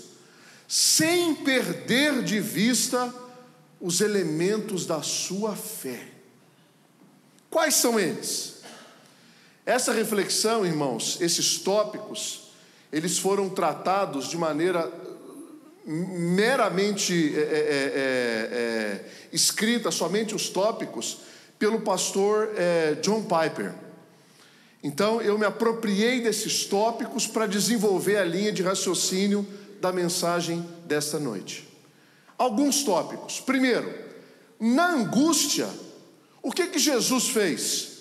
sem 0.67 1.35
perder 1.35 2.23
de 2.23 2.39
vista 2.39 3.13
os 3.79 4.01
elementos 4.01 4.85
da 4.85 5.01
sua 5.01 5.55
fé. 5.55 6.07
Quais 7.49 7.75
são 7.75 7.99
eles? 7.99 8.57
Essa 9.65 9.91
reflexão, 9.93 10.65
irmãos, 10.65 11.19
esses 11.21 11.59
tópicos, 11.59 12.51
eles 12.91 13.17
foram 13.17 13.49
tratados 13.49 14.27
de 14.29 14.37
maneira 14.37 14.91
meramente 15.85 17.33
é, 17.35 17.39
é, 17.39 17.43
é, 17.43 18.57
é 18.57 19.05
escrita, 19.31 19.89
somente 19.89 20.35
os 20.35 20.49
tópicos, 20.49 21.19
pelo 21.57 21.81
pastor 21.81 22.49
é, 22.57 22.95
John 22.95 23.23
Piper. 23.23 23.73
Então, 24.87 25.21
eu 25.21 25.37
me 25.37 25.45
apropriei 25.45 26.21
desses 26.21 26.63
tópicos 26.63 27.27
para 27.27 27.45
desenvolver 27.45 28.15
a 28.15 28.23
linha 28.23 28.53
de 28.53 28.63
raciocínio 28.63 29.45
da 29.81 29.91
mensagem 29.91 30.65
desta 30.85 31.19
noite. 31.19 31.67
Alguns 32.37 32.85
tópicos. 32.85 33.41
Primeiro, 33.41 33.93
na 34.57 34.93
angústia, 34.93 35.67
o 36.41 36.53
que 36.53 36.67
que 36.67 36.79
Jesus 36.79 37.27
fez? 37.27 37.97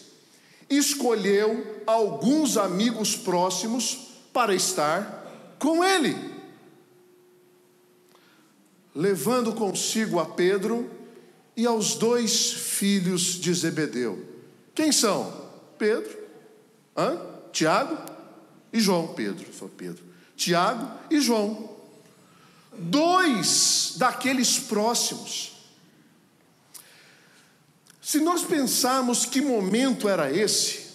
Escolheu 0.71 1.83
alguns 1.89 2.57
amigos 2.57 3.17
próximos 3.17 4.13
para 4.33 4.55
estar 4.55 5.57
com 5.59 5.83
ele. 5.83 6.17
Levando 8.95 9.53
consigo 9.55 10.21
a 10.21 10.25
Pedro 10.25 10.89
e 11.57 11.67
aos 11.67 11.97
dois 11.97 12.53
filhos 12.53 13.41
de 13.41 13.53
Zebedeu. 13.53 14.25
Quem 14.73 14.93
são? 14.93 15.51
Pedro, 15.77 16.26
hã? 16.97 17.21
Tiago 17.53 17.97
e 18.73 18.81
João. 18.81 19.09
Pedro, 19.09 19.53
foi 19.53 19.69
Pedro. 19.69 20.05
Tiago 20.37 20.91
e 21.11 21.21
João. 21.21 21.77
Dois 22.73 23.95
daqueles 23.97 24.59
próximos. 24.59 25.53
Se 28.01 28.21
nós 28.21 28.45
pensarmos 28.45 29.25
que 29.25 29.41
momento 29.41 30.09
era 30.09 30.31
esse, 30.31 30.87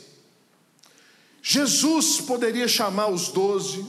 Jesus 1.42 2.22
poderia 2.22 2.68
chamar 2.68 3.08
os 3.08 3.30
doze, 3.30 3.86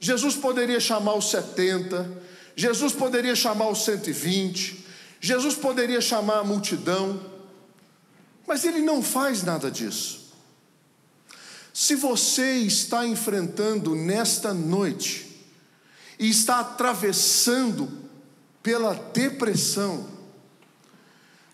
Jesus 0.00 0.36
poderia 0.36 0.80
chamar 0.80 1.14
os 1.14 1.30
setenta, 1.30 2.10
Jesus 2.56 2.92
poderia 2.92 3.34
chamar 3.34 3.68
os 3.68 3.84
120, 3.84 4.86
Jesus 5.20 5.54
poderia 5.54 6.00
chamar 6.00 6.38
a 6.38 6.44
multidão, 6.44 7.20
mas 8.46 8.64
ele 8.64 8.80
não 8.80 9.02
faz 9.02 9.42
nada 9.42 9.70
disso. 9.70 10.21
Se 11.72 11.94
você 11.94 12.58
está 12.58 13.06
enfrentando 13.06 13.94
nesta 13.94 14.52
noite 14.52 15.46
e 16.18 16.28
está 16.28 16.60
atravessando 16.60 17.90
pela 18.62 18.94
depressão, 18.94 20.06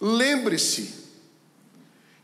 lembre-se 0.01 0.95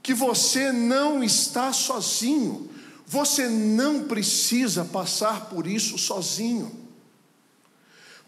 que 0.03 0.13
você 0.13 0.73
não 0.73 1.23
está 1.23 1.73
sozinho, 1.73 2.69
você 3.07 3.49
não 3.49 4.05
precisa 4.05 4.85
passar 4.85 5.47
por 5.47 5.67
isso 5.67 5.97
sozinho. 5.97 6.85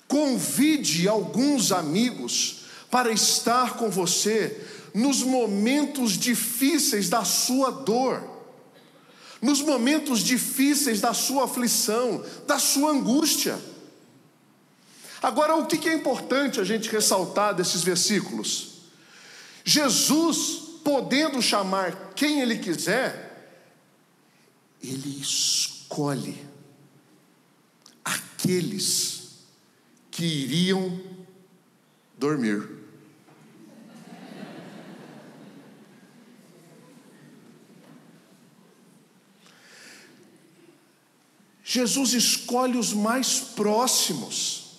Convide 0.07 1.09
alguns 1.09 1.73
amigos 1.73 2.61
para 2.91 3.11
estar 3.11 3.77
com 3.77 3.91
você 3.91 4.65
nos 4.95 5.23
momentos 5.23 6.13
difíceis 6.13 7.09
da 7.11 7.25
sua 7.25 7.71
dor, 7.71 8.36
nos 9.41 9.61
momentos 9.61 10.21
difíceis 10.21 11.01
da 11.01 11.13
sua 11.13 11.45
aflição, 11.45 12.25
da 12.47 12.59
sua 12.59 12.91
angústia. 12.91 13.59
Agora, 15.23 15.57
o 15.57 15.67
que 15.67 15.89
é 15.89 15.95
importante 15.95 16.61
a 16.61 16.65
gente 16.65 16.89
ressaltar 16.91 17.55
desses 17.55 17.83
versículos? 17.83 18.77
Jesus, 19.65 20.63
podendo 20.85 21.43
chamar 21.43 22.13
quem 22.15 22.41
Ele 22.41 22.59
quiser, 22.59 23.61
Ele 24.83 25.21
escolhe 25.21 26.47
aqueles 28.05 29.47
que 30.11 30.25
iriam 30.25 31.01
dormir. 32.17 32.76
Jesus 41.77 42.15
escolhe 42.15 42.79
os 42.79 42.95
mais 42.95 43.39
próximos. 43.39 44.79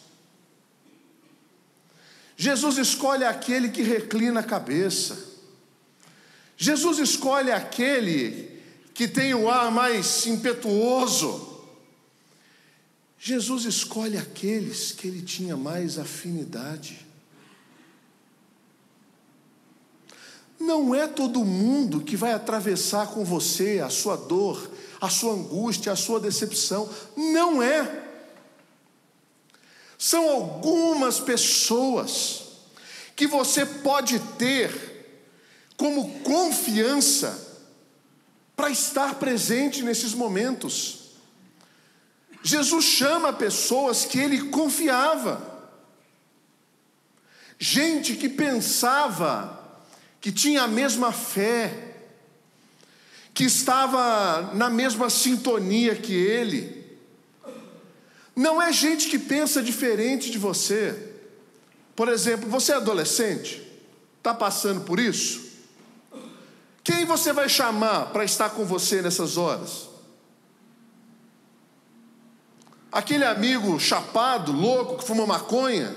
Jesus 2.35 2.79
escolhe 2.79 3.23
aquele 3.23 3.69
que 3.69 3.83
reclina 3.83 4.39
a 4.39 4.43
cabeça. 4.43 5.15
Jesus 6.57 6.97
escolhe 6.97 7.51
aquele 7.51 8.59
que 8.95 9.07
tem 9.07 9.35
o 9.35 9.47
ar 9.47 9.69
mais 9.69 10.25
impetuoso. 10.25 11.63
Jesus 13.19 13.65
escolhe 13.65 14.17
aqueles 14.17 14.91
que 14.91 15.07
ele 15.07 15.21
tinha 15.21 15.55
mais 15.55 15.99
afinidade. 15.99 17.05
Não 20.59 20.95
é 20.95 21.05
todo 21.05 21.45
mundo 21.45 22.01
que 22.01 22.17
vai 22.17 22.33
atravessar 22.33 23.05
com 23.11 23.23
você 23.23 23.81
a 23.81 23.89
sua 23.91 24.15
dor, 24.15 24.71
a 24.99 25.09
sua 25.09 25.33
angústia, 25.33 25.91
a 25.91 25.95
sua 25.95 26.19
decepção. 26.19 26.89
Não 27.15 27.61
é. 27.61 28.05
São 29.97 30.29
algumas 30.29 31.19
pessoas 31.19 32.43
que 33.15 33.25
você 33.25 33.65
pode 33.65 34.19
ter 34.37 34.97
como 35.75 36.19
confiança 36.21 37.47
para 38.55 38.69
estar 38.69 39.15
presente 39.15 39.83
nesses 39.83 40.13
momentos. 40.13 41.11
Jesus 42.41 42.85
chama 42.85 43.33
pessoas 43.33 44.05
que 44.05 44.17
ele 44.17 44.49
confiava, 44.49 45.55
gente 47.59 48.15
que 48.15 48.29
pensava 48.29 49.57
que 50.21 50.31
tinha 50.31 50.63
a 50.63 50.67
mesma 50.67 51.11
fé, 51.11 51.86
que 53.37 53.43
estava 53.43 54.51
na 54.55 54.67
mesma 54.67 55.11
sintonia 55.11 55.95
que 55.95 56.11
ele. 56.11 56.97
Não 58.35 58.59
é 58.59 58.73
gente 58.73 59.07
que 59.09 59.19
pensa 59.19 59.61
diferente 59.61 60.31
de 60.31 60.39
você. 60.39 61.13
Por 61.95 62.09
exemplo, 62.09 62.49
você 62.49 62.71
é 62.71 62.77
adolescente, 62.77 63.61
está 64.17 64.33
passando 64.33 64.81
por 64.85 64.99
isso? 64.99 65.51
Quem 66.83 67.05
você 67.05 67.31
vai 67.31 67.47
chamar 67.47 68.07
para 68.07 68.25
estar 68.25 68.49
com 68.49 68.65
você 68.65 69.03
nessas 69.03 69.37
horas? 69.37 69.87
Aquele 72.91 73.23
amigo 73.23 73.79
chapado, 73.79 74.51
louco, 74.51 74.97
que 74.97 75.03
fuma 75.03 75.27
maconha. 75.27 75.95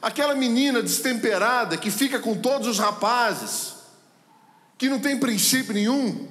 Aquela 0.00 0.36
menina 0.36 0.80
destemperada 0.80 1.76
que 1.76 1.90
fica 1.90 2.20
com 2.20 2.40
todos 2.40 2.68
os 2.68 2.78
rapazes, 2.78 3.77
que 4.78 4.88
não 4.88 5.00
tem 5.00 5.18
princípio 5.18 5.74
nenhum. 5.74 6.28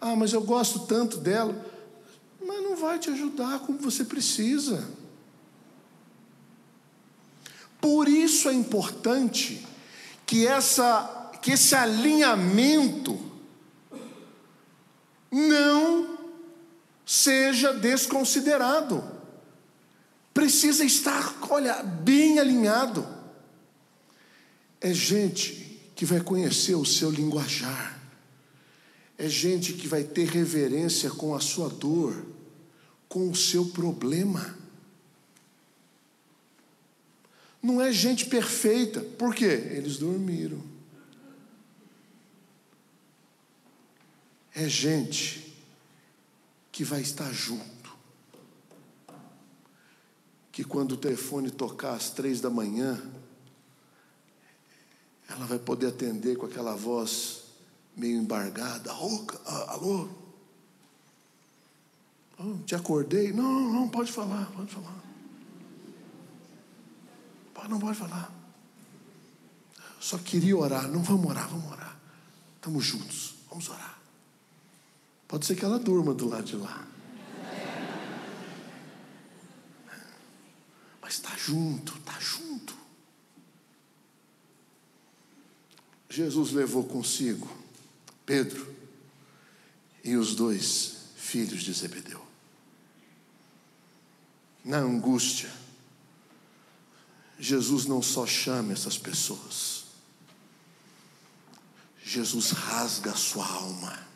Ah, 0.00 0.16
mas 0.16 0.32
eu 0.32 0.42
gosto 0.42 0.80
tanto 0.80 1.18
dela. 1.18 1.64
Mas 2.44 2.62
não 2.62 2.76
vai 2.76 2.98
te 2.98 3.08
ajudar 3.10 3.60
como 3.60 3.78
você 3.78 4.04
precisa. 4.04 4.90
Por 7.80 8.08
isso 8.08 8.48
é 8.48 8.52
importante 8.52 9.64
que, 10.26 10.44
essa, 10.44 11.30
que 11.40 11.52
esse 11.52 11.76
alinhamento 11.76 13.18
não 15.30 16.18
seja 17.04 17.72
desconsiderado. 17.72 19.04
Precisa 20.34 20.84
estar, 20.84 21.36
olha, 21.48 21.82
bem 21.84 22.40
alinhado. 22.40 23.06
É 24.80 24.92
gente 24.92 25.65
que 25.96 26.04
vai 26.04 26.20
conhecer 26.20 26.74
o 26.74 26.84
seu 26.84 27.10
linguajar. 27.10 27.98
É 29.16 29.28
gente 29.30 29.72
que 29.72 29.88
vai 29.88 30.04
ter 30.04 30.28
reverência 30.28 31.10
com 31.10 31.34
a 31.34 31.40
sua 31.40 31.70
dor, 31.70 32.26
com 33.08 33.30
o 33.30 33.34
seu 33.34 33.64
problema. 33.64 34.54
Não 37.62 37.80
é 37.80 37.90
gente 37.90 38.26
perfeita, 38.26 39.00
por 39.00 39.34
quê? 39.34 39.46
Eles 39.46 39.96
dormiram. 39.96 40.62
É 44.54 44.68
gente 44.68 45.56
que 46.70 46.84
vai 46.84 47.00
estar 47.00 47.32
junto. 47.32 47.96
Que 50.52 50.62
quando 50.62 50.92
o 50.92 50.96
telefone 50.96 51.50
tocar 51.50 51.94
às 51.94 52.10
três 52.10 52.40
da 52.40 52.50
manhã, 52.50 53.02
ela 55.28 55.46
vai 55.46 55.58
poder 55.58 55.88
atender 55.88 56.36
com 56.36 56.46
aquela 56.46 56.74
voz 56.74 57.44
meio 57.96 58.18
embargada. 58.20 58.94
Oh, 58.94 59.26
alô? 59.68 60.08
Oh, 62.38 62.58
te 62.64 62.74
acordei? 62.74 63.32
Não, 63.32 63.72
não, 63.72 63.88
pode 63.88 64.12
falar, 64.12 64.46
pode 64.52 64.72
falar. 64.72 65.06
Não 67.68 67.80
pode 67.80 67.98
falar. 67.98 68.32
Só 69.98 70.18
queria 70.18 70.56
orar. 70.56 70.88
Não 70.88 71.02
vamos 71.02 71.28
orar, 71.28 71.48
vamos 71.48 71.70
orar. 71.72 71.96
Estamos 72.56 72.84
juntos, 72.84 73.34
vamos 73.48 73.68
orar. 73.68 73.98
Pode 75.26 75.46
ser 75.46 75.56
que 75.56 75.64
ela 75.64 75.78
durma 75.78 76.14
do 76.14 76.28
lado 76.28 76.44
de 76.44 76.56
lá. 76.56 76.86
Mas 81.02 81.14
está 81.14 81.36
junto, 81.36 81.96
está 81.96 82.18
junto. 82.20 82.74
Jesus 86.16 86.52
levou 86.52 86.84
consigo 86.84 87.46
Pedro 88.24 88.74
e 90.02 90.16
os 90.16 90.34
dois 90.34 90.96
filhos 91.14 91.62
de 91.62 91.72
Zebedeu. 91.74 92.24
Na 94.64 94.78
angústia, 94.78 95.52
Jesus 97.38 97.84
não 97.84 98.00
só 98.00 98.26
chama 98.26 98.72
essas 98.72 98.96
pessoas, 98.96 99.84
Jesus 102.02 102.50
rasga 102.50 103.10
a 103.10 103.16
sua 103.16 103.46
alma 103.46 104.06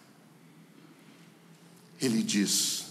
ele 2.01 2.23
diz: 2.23 2.87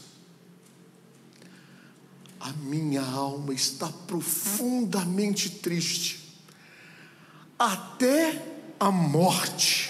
A 2.40 2.52
minha 2.54 3.02
alma 3.02 3.54
está 3.54 3.88
profundamente 3.88 5.50
triste, 5.50 6.40
até 7.58 8.59
a 8.80 8.92
morte. 8.92 9.90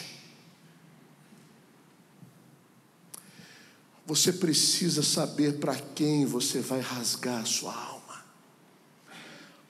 Você 4.05 4.33
precisa 4.33 5.03
saber 5.03 5.59
para 5.59 5.75
quem 5.75 6.25
você 6.25 6.61
vai 6.61 6.79
rasgar 6.79 7.43
a 7.43 7.45
sua 7.45 7.75
alma, 7.75 8.25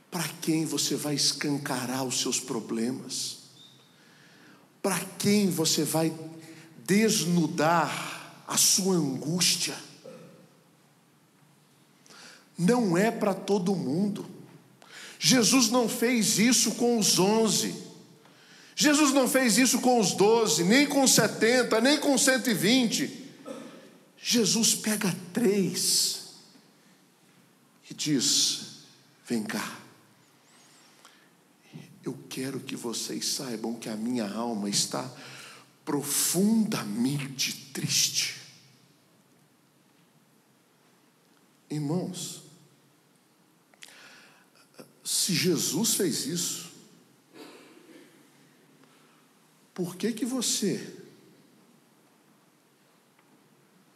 para 0.10 0.25
quem 0.41 0.65
você 0.65 0.95
vai 0.95 1.15
escancarar 1.15 2.05
os 2.05 2.21
seus 2.21 2.39
problemas, 2.39 3.39
para 4.82 4.97
quem 5.17 5.49
você 5.49 5.84
vai 5.84 6.17
desnudar 6.86 8.45
a 8.47 8.55
sua 8.55 8.95
angústia. 8.95 9.75
Não 12.58 12.97
é 12.97 13.12
para 13.12 13.34
todo 13.34 13.75
mundo. 13.75 14.25
Jesus 15.19 15.69
não 15.69 15.89
fez 15.89 16.39
isso 16.39 16.75
com 16.75 16.97
os 16.97 17.19
onze. 17.19 17.88
Jesus 18.82 19.12
não 19.12 19.28
fez 19.28 19.58
isso 19.58 19.82
com 19.82 20.00
os 20.00 20.13
doze, 20.13 20.63
nem 20.63 20.88
com 20.88 21.06
setenta, 21.06 21.82
nem 21.82 22.00
com 22.00 22.18
cento 22.18 22.50
e 22.50 22.54
vinte. 22.54 23.30
Jesus 24.18 24.74
pega 24.74 25.13
três 25.34 26.30
e 27.92 27.94
diz: 27.94 28.86
Vem 29.28 29.44
cá, 29.44 29.78
eu 32.06 32.18
quero 32.30 32.62
que 32.62 32.78
vocês 32.78 33.28
saibam 33.28 33.76
que 33.76 33.89
a 33.89 33.98
minha 33.98 34.32
alma 34.34 34.70
está 34.70 35.13
profundamente 35.84 37.52
triste. 37.74 38.38
Irmãos, 41.70 42.44
se 45.04 45.36
Jesus 45.36 45.96
fez 45.96 46.26
isso, 46.26 46.68
por 49.80 49.96
que 49.96 50.12
que 50.12 50.26
você 50.26 50.94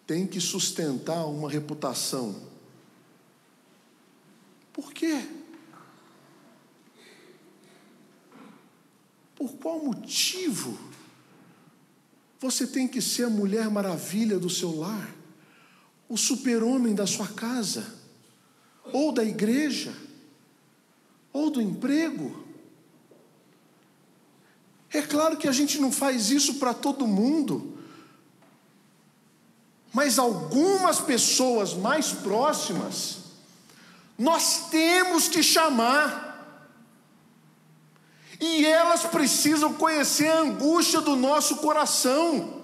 tem 0.07 0.25
que 0.25 0.39
sustentar 0.39 1.25
uma 1.25 1.49
reputação. 1.51 2.41
Por 4.71 4.93
quê? 4.93 5.27
Por 9.35 9.51
qual 9.55 9.83
motivo 9.83 10.79
você 12.39 12.65
tem 12.65 12.87
que 12.87 13.01
ser 13.01 13.25
a 13.25 13.29
mulher 13.29 13.69
maravilha 13.69 14.39
do 14.39 14.49
seu 14.49 14.73
lar, 14.79 15.13
o 16.07 16.15
super-homem 16.15 16.95
da 16.95 17.05
sua 17.05 17.27
casa, 17.27 17.93
ou 18.93 19.11
da 19.11 19.25
igreja, 19.25 19.93
ou 21.33 21.49
do 21.49 21.61
emprego? 21.61 22.42
É 24.93 25.01
claro 25.01 25.37
que 25.37 25.47
a 25.47 25.51
gente 25.51 25.79
não 25.79 25.91
faz 25.91 26.29
isso 26.29 26.55
para 26.55 26.73
todo 26.73 27.07
mundo. 27.07 27.79
Mas 29.91 30.19
algumas 30.19 30.99
pessoas 30.99 31.73
mais 31.73 32.11
próximas, 32.11 33.17
nós 34.17 34.69
temos 34.69 35.27
que 35.27 35.41
chamar. 35.41 36.31
E 38.39 38.65
elas 38.65 39.03
precisam 39.03 39.73
conhecer 39.73 40.27
a 40.27 40.41
angústia 40.41 41.01
do 41.01 41.15
nosso 41.15 41.57
coração. 41.57 42.61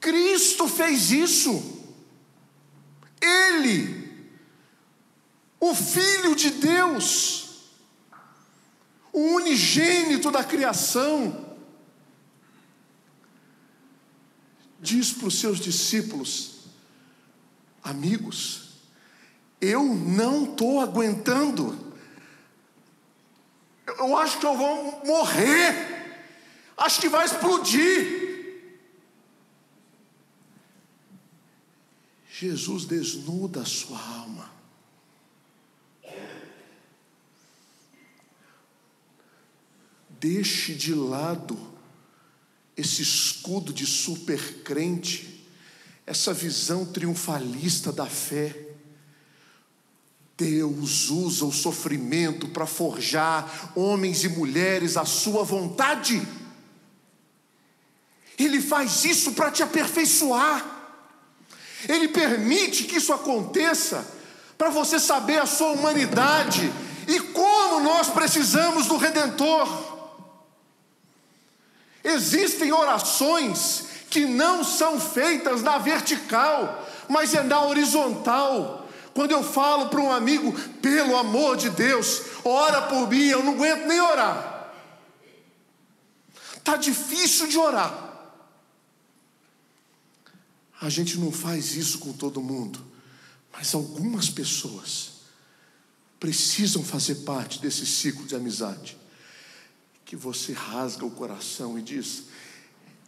Cristo 0.00 0.66
fez 0.66 1.10
isso. 1.10 1.76
Ele, 3.20 4.30
o 5.58 5.74
Filho 5.74 6.34
de 6.36 6.50
Deus, 6.50 7.35
o 9.16 9.36
unigênito 9.36 10.30
da 10.30 10.44
criação, 10.44 11.56
diz 14.78 15.10
para 15.10 15.28
os 15.28 15.40
seus 15.40 15.58
discípulos: 15.58 16.66
Amigos, 17.82 18.74
eu 19.58 19.82
não 19.82 20.44
estou 20.44 20.82
aguentando, 20.82 21.94
eu 23.86 24.14
acho 24.18 24.38
que 24.38 24.44
eu 24.44 24.54
vou 24.54 25.02
morrer, 25.06 26.22
acho 26.76 27.00
que 27.00 27.08
vai 27.08 27.24
explodir. 27.24 28.26
Jesus 32.28 32.84
desnuda 32.84 33.62
a 33.62 33.64
sua 33.64 33.98
alma. 33.98 34.55
Deixe 40.18 40.74
de 40.74 40.94
lado 40.94 41.58
esse 42.76 43.02
escudo 43.02 43.72
de 43.72 43.86
super 43.86 44.62
crente, 44.62 45.46
essa 46.06 46.32
visão 46.32 46.84
triunfalista 46.84 47.90
da 47.90 48.06
fé. 48.06 48.54
Deus 50.36 51.08
usa 51.08 51.46
o 51.46 51.52
sofrimento 51.52 52.48
para 52.48 52.66
forjar 52.66 53.72
homens 53.74 54.22
e 54.24 54.28
mulheres 54.28 54.96
à 54.96 55.04
sua 55.06 55.42
vontade. 55.42 56.26
Ele 58.38 58.60
faz 58.60 59.04
isso 59.06 59.32
para 59.32 59.50
te 59.50 59.62
aperfeiçoar. 59.62 60.74
Ele 61.88 62.08
permite 62.08 62.84
que 62.84 62.96
isso 62.96 63.12
aconteça 63.12 64.06
para 64.58 64.70
você 64.70 64.98
saber 64.98 65.38
a 65.38 65.46
sua 65.46 65.72
humanidade 65.72 66.70
e 67.06 67.20
como 67.20 67.80
nós 67.80 68.08
precisamos 68.08 68.86
do 68.86 68.96
redentor. 68.96 69.85
Existem 72.06 72.72
orações 72.72 73.84
que 74.08 74.26
não 74.26 74.62
são 74.62 75.00
feitas 75.00 75.60
na 75.60 75.76
vertical, 75.78 76.88
mas 77.08 77.34
é 77.34 77.42
na 77.42 77.60
horizontal. 77.64 78.88
Quando 79.12 79.32
eu 79.32 79.42
falo 79.42 79.88
para 79.88 80.00
um 80.00 80.12
amigo, 80.12 80.52
pelo 80.80 81.16
amor 81.16 81.56
de 81.56 81.68
Deus, 81.68 82.22
ora 82.44 82.82
por 82.82 83.10
mim, 83.10 83.24
eu 83.24 83.42
não 83.42 83.54
aguento 83.54 83.88
nem 83.88 84.00
orar. 84.00 84.72
Está 86.56 86.76
difícil 86.76 87.48
de 87.48 87.58
orar. 87.58 88.04
A 90.80 90.88
gente 90.88 91.18
não 91.18 91.32
faz 91.32 91.74
isso 91.74 91.98
com 91.98 92.12
todo 92.12 92.40
mundo, 92.40 92.86
mas 93.52 93.74
algumas 93.74 94.30
pessoas 94.30 95.14
precisam 96.20 96.84
fazer 96.84 97.16
parte 97.16 97.60
desse 97.60 97.84
ciclo 97.84 98.24
de 98.26 98.36
amizade 98.36 98.96
que 100.06 100.14
você 100.14 100.52
rasga 100.52 101.04
o 101.04 101.10
coração 101.10 101.76
e 101.76 101.82
diz: 101.82 102.26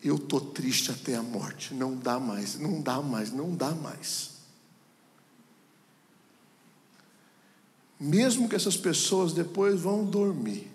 Eu 0.02 0.16
estou 0.16 0.40
triste 0.40 0.90
até 0.90 1.14
a 1.14 1.22
morte, 1.22 1.72
não 1.72 1.96
dá 1.96 2.18
mais, 2.18 2.58
não 2.58 2.82
dá 2.82 3.00
mais, 3.00 3.32
não 3.32 3.54
dá 3.54 3.70
mais. 3.70 4.36
Mesmo 7.98 8.48
que 8.48 8.56
essas 8.56 8.76
pessoas 8.76 9.32
depois 9.32 9.80
vão 9.80 10.04
dormir, 10.04 10.70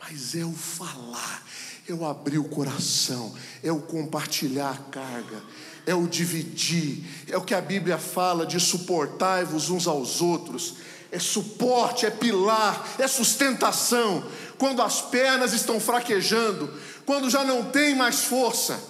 mas 0.00 0.34
é 0.34 0.44
o 0.44 0.52
falar, 0.52 1.46
é 1.86 1.92
o 1.92 2.06
abrir 2.06 2.38
o 2.38 2.44
coração, 2.44 3.34
é 3.62 3.70
o 3.70 3.80
compartilhar 3.80 4.70
a 4.70 4.90
carga, 4.90 5.42
é 5.86 5.94
o 5.94 6.06
dividir, 6.06 7.04
é 7.28 7.36
o 7.36 7.44
que 7.44 7.54
a 7.54 7.60
Bíblia 7.60 7.98
fala 7.98 8.46
de 8.46 8.58
suportar-vos 8.58 9.68
uns 9.70 9.86
aos 9.86 10.20
outros, 10.20 10.76
é 11.10 11.18
suporte, 11.18 12.06
é 12.06 12.10
pilar, 12.10 12.94
é 12.98 13.06
sustentação 13.06 14.24
quando 14.62 14.80
as 14.80 15.00
pernas 15.02 15.52
estão 15.52 15.80
fraquejando, 15.80 16.72
quando 17.04 17.28
já 17.28 17.42
não 17.42 17.68
tem 17.72 17.96
mais 17.96 18.22
força. 18.22 18.80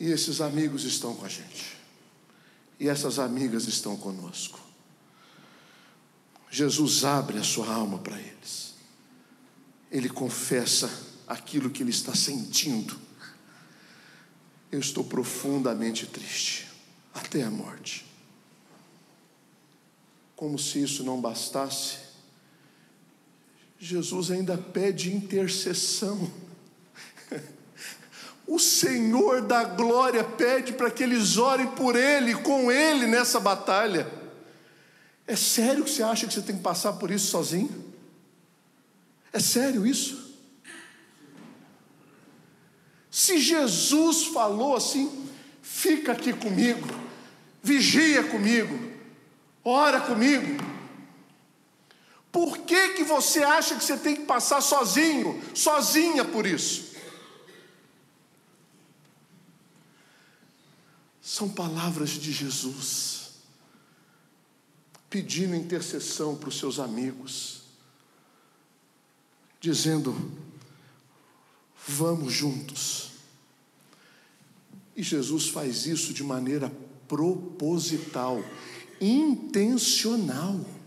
E 0.00 0.06
esses 0.06 0.40
amigos 0.40 0.84
estão 0.84 1.14
com 1.14 1.26
a 1.26 1.28
gente. 1.28 1.76
E 2.80 2.88
essas 2.88 3.18
amigas 3.18 3.68
estão 3.68 3.94
conosco. 3.94 4.58
Jesus 6.50 7.04
abre 7.04 7.36
a 7.36 7.44
sua 7.44 7.70
alma 7.70 7.98
para 7.98 8.18
eles. 8.18 8.72
Ele 9.92 10.08
confessa 10.08 10.90
aquilo 11.26 11.68
que 11.68 11.82
ele 11.82 11.90
está 11.90 12.14
sentindo. 12.14 12.98
Eu 14.72 14.80
estou 14.80 15.04
profundamente 15.04 16.06
triste, 16.06 16.68
até 17.12 17.42
a 17.42 17.50
morte. 17.50 18.06
Como 20.34 20.58
se 20.58 20.82
isso 20.82 21.04
não 21.04 21.20
bastasse, 21.20 22.07
Jesus 23.78 24.30
ainda 24.30 24.58
pede 24.58 25.14
intercessão. 25.14 26.30
O 28.46 28.58
Senhor 28.58 29.42
da 29.42 29.62
glória 29.62 30.24
pede 30.24 30.72
para 30.72 30.90
que 30.90 31.02
eles 31.02 31.36
orem 31.36 31.66
por 31.68 31.94
Ele, 31.94 32.34
com 32.34 32.72
Ele 32.72 33.06
nessa 33.06 33.38
batalha. 33.38 34.10
É 35.26 35.36
sério 35.36 35.84
que 35.84 35.90
você 35.90 36.02
acha 36.02 36.26
que 36.26 36.32
você 36.32 36.40
tem 36.40 36.56
que 36.56 36.62
passar 36.62 36.94
por 36.94 37.10
isso 37.10 37.26
sozinho? 37.26 37.92
É 39.30 39.38
sério 39.38 39.86
isso? 39.86 40.34
Se 43.10 43.38
Jesus 43.38 44.24
falou 44.28 44.74
assim, 44.74 45.28
fica 45.60 46.12
aqui 46.12 46.32
comigo, 46.32 46.88
vigia 47.62 48.24
comigo, 48.24 48.90
ora 49.62 50.00
comigo, 50.00 50.64
Por 52.38 52.58
que, 52.58 52.90
que 52.90 53.02
você 53.02 53.42
acha 53.42 53.74
que 53.74 53.82
você 53.82 53.96
tem 53.96 54.14
que 54.14 54.22
passar 54.22 54.60
sozinho, 54.60 55.42
sozinha 55.56 56.24
por 56.24 56.46
isso? 56.46 56.94
São 61.20 61.48
palavras 61.48 62.10
de 62.10 62.30
Jesus, 62.30 63.30
pedindo 65.10 65.56
intercessão 65.56 66.36
para 66.36 66.48
os 66.48 66.56
seus 66.56 66.78
amigos, 66.78 67.62
dizendo: 69.60 70.14
vamos 71.88 72.32
juntos. 72.32 73.10
E 74.94 75.02
Jesus 75.02 75.48
faz 75.48 75.86
isso 75.86 76.14
de 76.14 76.22
maneira 76.22 76.72
proposital, 77.08 78.40
intencional. 79.00 80.77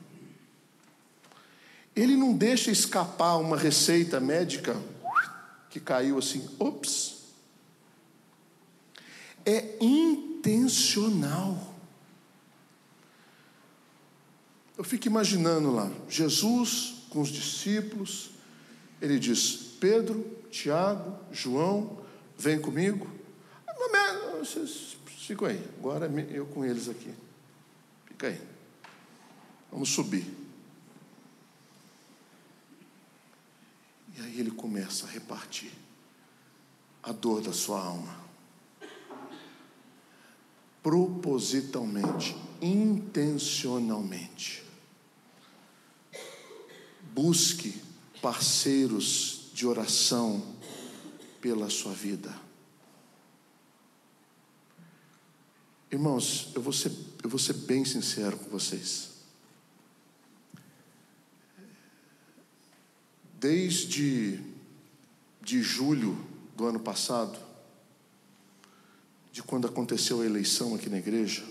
Ele 2.02 2.16
não 2.16 2.34
deixa 2.34 2.72
escapar 2.72 3.38
uma 3.38 3.56
receita 3.56 4.20
médica 4.20 4.76
que 5.70 5.80
caiu 5.80 6.18
assim, 6.18 6.50
ops. 6.58 7.26
É 9.46 9.78
intencional. 9.80 11.76
Eu 14.76 14.84
fico 14.84 15.06
imaginando 15.06 15.72
lá, 15.72 15.92
Jesus 16.10 17.06
com 17.12 17.22
os 17.22 17.30
discípulos, 17.30 18.32
ele 19.00 19.20
diz: 19.20 19.76
Pedro, 19.80 20.26
Tiago, 20.50 21.20
João, 21.32 22.00
vem 22.36 22.60
comigo. 22.60 23.08
Vocês 24.40 24.98
ficam 25.06 25.48
aí, 25.48 25.64
agora 25.78 26.08
eu 26.32 26.48
com 26.48 26.66
eles 26.66 26.90
aqui. 26.90 27.14
Fica 28.08 28.26
aí. 28.26 28.42
Vamos 29.72 29.90
subir. 29.90 30.41
E 34.18 34.22
aí 34.22 34.40
ele 34.40 34.52
começa 34.52 35.06
a 35.06 35.10
repartir 35.10 35.72
a 37.02 37.12
dor 37.12 37.42
da 37.42 37.54
sua 37.54 37.84
alma. 37.84 38.22
Propositalmente, 40.84 42.36
intencionalmente. 42.62 44.64
Busque 47.14 47.82
parceiros 48.22 49.50
de 49.54 49.68
oração 49.68 50.56
pela 51.40 51.70
sua 51.70 51.94
vida. 51.94 52.34
Irmãos, 55.92 56.52
eu 56.56 56.62
vou 56.62 56.72
ser, 56.72 56.92
eu 57.22 57.30
vou 57.30 57.40
ser 57.40 57.54
bem 57.54 57.84
sincero 57.84 58.38
com 58.38 58.50
vocês. 58.50 59.11
Desde 63.42 64.40
de 65.42 65.64
julho 65.64 66.16
do 66.56 66.68
ano 66.68 66.80
passado, 66.80 67.40
de 69.32 69.42
quando 69.42 69.66
aconteceu 69.66 70.22
a 70.22 70.26
eleição 70.28 70.76
aqui 70.76 70.88
na 70.88 71.00
igreja, 71.00 71.44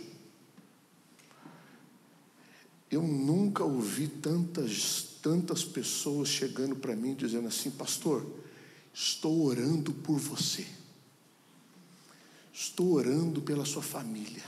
eu 2.88 3.02
nunca 3.02 3.64
ouvi 3.64 4.06
tantas, 4.06 5.18
tantas 5.20 5.64
pessoas 5.64 6.28
chegando 6.28 6.76
para 6.76 6.94
mim 6.94 7.12
dizendo 7.12 7.48
assim, 7.48 7.72
pastor, 7.72 8.24
estou 8.94 9.44
orando 9.44 9.92
por 9.92 10.16
você, 10.16 10.64
estou 12.52 12.92
orando 12.92 13.42
pela 13.42 13.64
sua 13.64 13.82
família, 13.82 14.44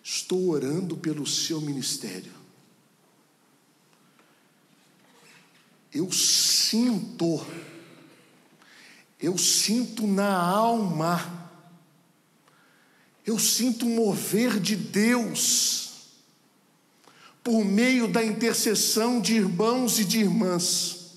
estou 0.00 0.50
orando 0.50 0.96
pelo 0.96 1.26
seu 1.26 1.60
ministério. 1.60 2.41
Eu 5.94 6.10
sinto, 6.10 7.46
eu 9.20 9.36
sinto 9.36 10.06
na 10.06 10.34
alma, 10.34 11.50
eu 13.26 13.38
sinto 13.38 13.84
mover 13.84 14.58
de 14.58 14.74
Deus, 14.74 15.90
por 17.44 17.62
meio 17.62 18.08
da 18.08 18.24
intercessão 18.24 19.20
de 19.20 19.34
irmãos 19.34 19.98
e 19.98 20.04
de 20.04 20.20
irmãs. 20.20 21.16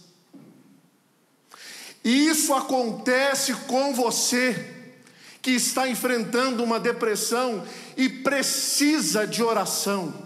E 2.03 2.27
isso 2.27 2.53
acontece 2.53 3.53
com 3.53 3.93
você, 3.93 4.73
que 5.41 5.51
está 5.51 5.87
enfrentando 5.87 6.63
uma 6.63 6.79
depressão 6.79 7.65
e 7.95 8.09
precisa 8.09 9.25
de 9.25 9.41
oração. 9.41 10.24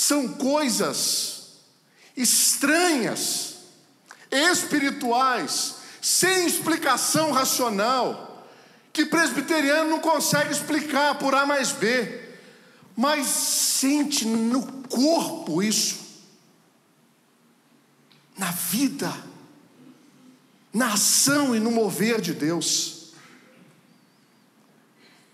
São 0.00 0.28
coisas 0.28 1.42
estranhas, 2.16 3.56
espirituais, 4.30 5.74
sem 6.00 6.46
explicação 6.46 7.32
racional, 7.32 8.48
que 8.94 9.04
presbiteriano 9.04 9.90
não 9.90 10.00
consegue 10.00 10.52
explicar 10.52 11.18
por 11.18 11.34
A 11.34 11.44
mais 11.44 11.72
B, 11.72 12.18
mas 12.96 13.26
sente 13.26 14.24
no 14.24 14.66
corpo 14.84 15.62
isso, 15.62 15.98
na 18.38 18.50
vida, 18.52 19.14
na 20.72 20.94
ação 20.94 21.54
e 21.54 21.60
no 21.60 21.70
mover 21.70 22.22
de 22.22 22.32
Deus. 22.32 23.12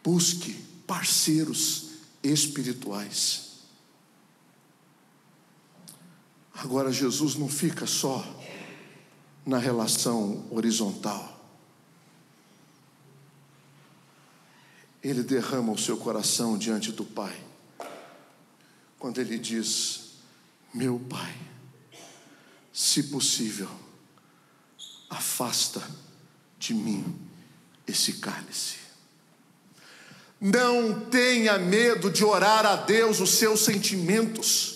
Busque 0.03 0.55
parceiros 0.89 1.91
espirituais. 2.21 3.46
Agora, 6.59 6.91
Jesus 6.91 7.35
não 7.35 7.49
fica 7.49 7.87
só 7.87 8.25
na 9.45 9.59
relação 9.59 10.47
horizontal. 10.51 11.35
Ele 15.03 15.23
derrama 15.23 15.73
o 15.73 15.79
seu 15.79 15.97
coração 15.99 16.57
diante 16.57 16.91
do 16.91 17.05
Pai, 17.05 17.39
quando 18.99 19.21
ele 19.21 19.39
diz: 19.39 20.13
Meu 20.73 20.99
Pai, 20.99 21.37
se 22.73 23.05
possível, 23.05 23.71
afasta 25.11 25.87
de 26.59 26.73
mim 26.73 27.05
esse 27.87 28.15
cálice. 28.15 28.77
Não 30.41 31.07
tenha 31.07 31.59
medo 31.59 32.11
de 32.11 32.25
orar 32.25 32.65
a 32.65 32.77
Deus 32.77 33.21
os 33.21 33.31
seus 33.31 33.61
sentimentos 33.61 34.76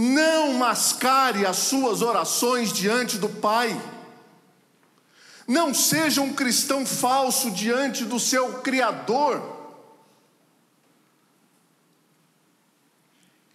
não 0.00 0.52
mascare 0.52 1.44
as 1.44 1.56
suas 1.56 2.02
orações 2.02 2.72
diante 2.72 3.18
do 3.18 3.28
Pai. 3.28 3.76
Não 5.44 5.74
seja 5.74 6.22
um 6.22 6.32
cristão 6.32 6.86
falso 6.86 7.50
diante 7.50 8.04
do 8.04 8.20
seu 8.20 8.60
Criador. 8.60 9.42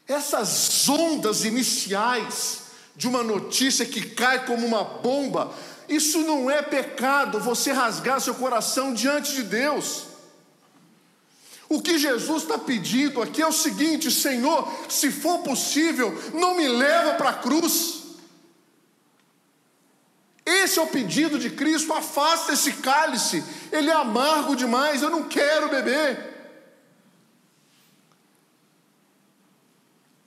Essas 0.06 0.90
ondas 0.90 1.46
iniciais 1.46 2.64
de 2.94 3.08
uma 3.08 3.24
notícia 3.24 3.86
que 3.86 4.10
cai 4.10 4.46
como 4.46 4.68
uma 4.68 4.84
bomba, 4.84 5.54
isso 5.88 6.20
não 6.24 6.52
é 6.52 6.62
pecado, 6.62 7.40
você 7.40 7.72
rasgar 7.72 8.20
seu 8.20 8.36
coração 8.36 8.94
diante 8.94 9.32
de 9.32 9.44
Deus. 9.44 10.13
O 11.74 11.82
que 11.82 11.98
Jesus 11.98 12.44
está 12.44 12.60
pedindo 12.60 13.20
aqui 13.20 13.42
é 13.42 13.48
o 13.48 13.52
seguinte: 13.52 14.12
Senhor, 14.12 14.72
se 14.88 15.10
for 15.10 15.40
possível, 15.40 16.16
não 16.32 16.56
me 16.56 16.68
leva 16.68 17.16
para 17.16 17.32
a 17.32 17.34
cruz. 17.34 18.04
Esse 20.46 20.78
é 20.78 20.82
o 20.84 20.88
pedido 20.88 21.40
de 21.40 21.50
Cristo: 21.50 21.92
afasta 21.92 22.54
esse 22.54 22.74
cálice, 22.74 23.44
ele 23.72 23.90
é 23.90 23.94
amargo 23.94 24.56
demais, 24.56 25.02
eu 25.02 25.10
não 25.10 25.24
quero 25.24 25.68
beber. 25.68 26.32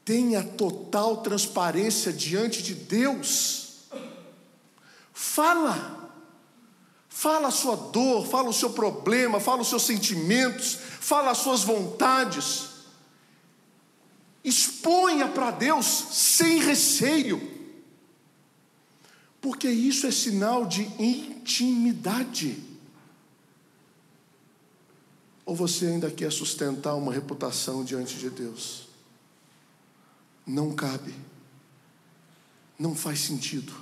Tenha 0.04 0.42
total 0.42 1.18
transparência 1.18 2.12
diante 2.12 2.60
de 2.60 2.74
Deus. 2.74 3.84
Fala. 5.12 6.05
Fala 7.16 7.48
a 7.48 7.50
sua 7.50 7.76
dor, 7.76 8.26
fala 8.26 8.50
o 8.50 8.52
seu 8.52 8.68
problema, 8.68 9.40
fala 9.40 9.62
os 9.62 9.68
seus 9.68 9.84
sentimentos, 9.84 10.74
fala 10.74 11.30
as 11.30 11.38
suas 11.38 11.64
vontades. 11.64 12.68
Exponha 14.44 15.26
para 15.26 15.50
Deus 15.50 15.86
sem 15.86 16.58
receio, 16.58 17.40
porque 19.40 19.66
isso 19.66 20.06
é 20.06 20.10
sinal 20.10 20.66
de 20.66 20.82
intimidade. 21.02 22.62
Ou 25.46 25.56
você 25.56 25.86
ainda 25.86 26.10
quer 26.10 26.30
sustentar 26.30 26.96
uma 26.96 27.14
reputação 27.14 27.82
diante 27.82 28.18
de 28.18 28.28
Deus? 28.28 28.88
Não 30.46 30.74
cabe, 30.74 31.14
não 32.78 32.94
faz 32.94 33.20
sentido, 33.20 33.72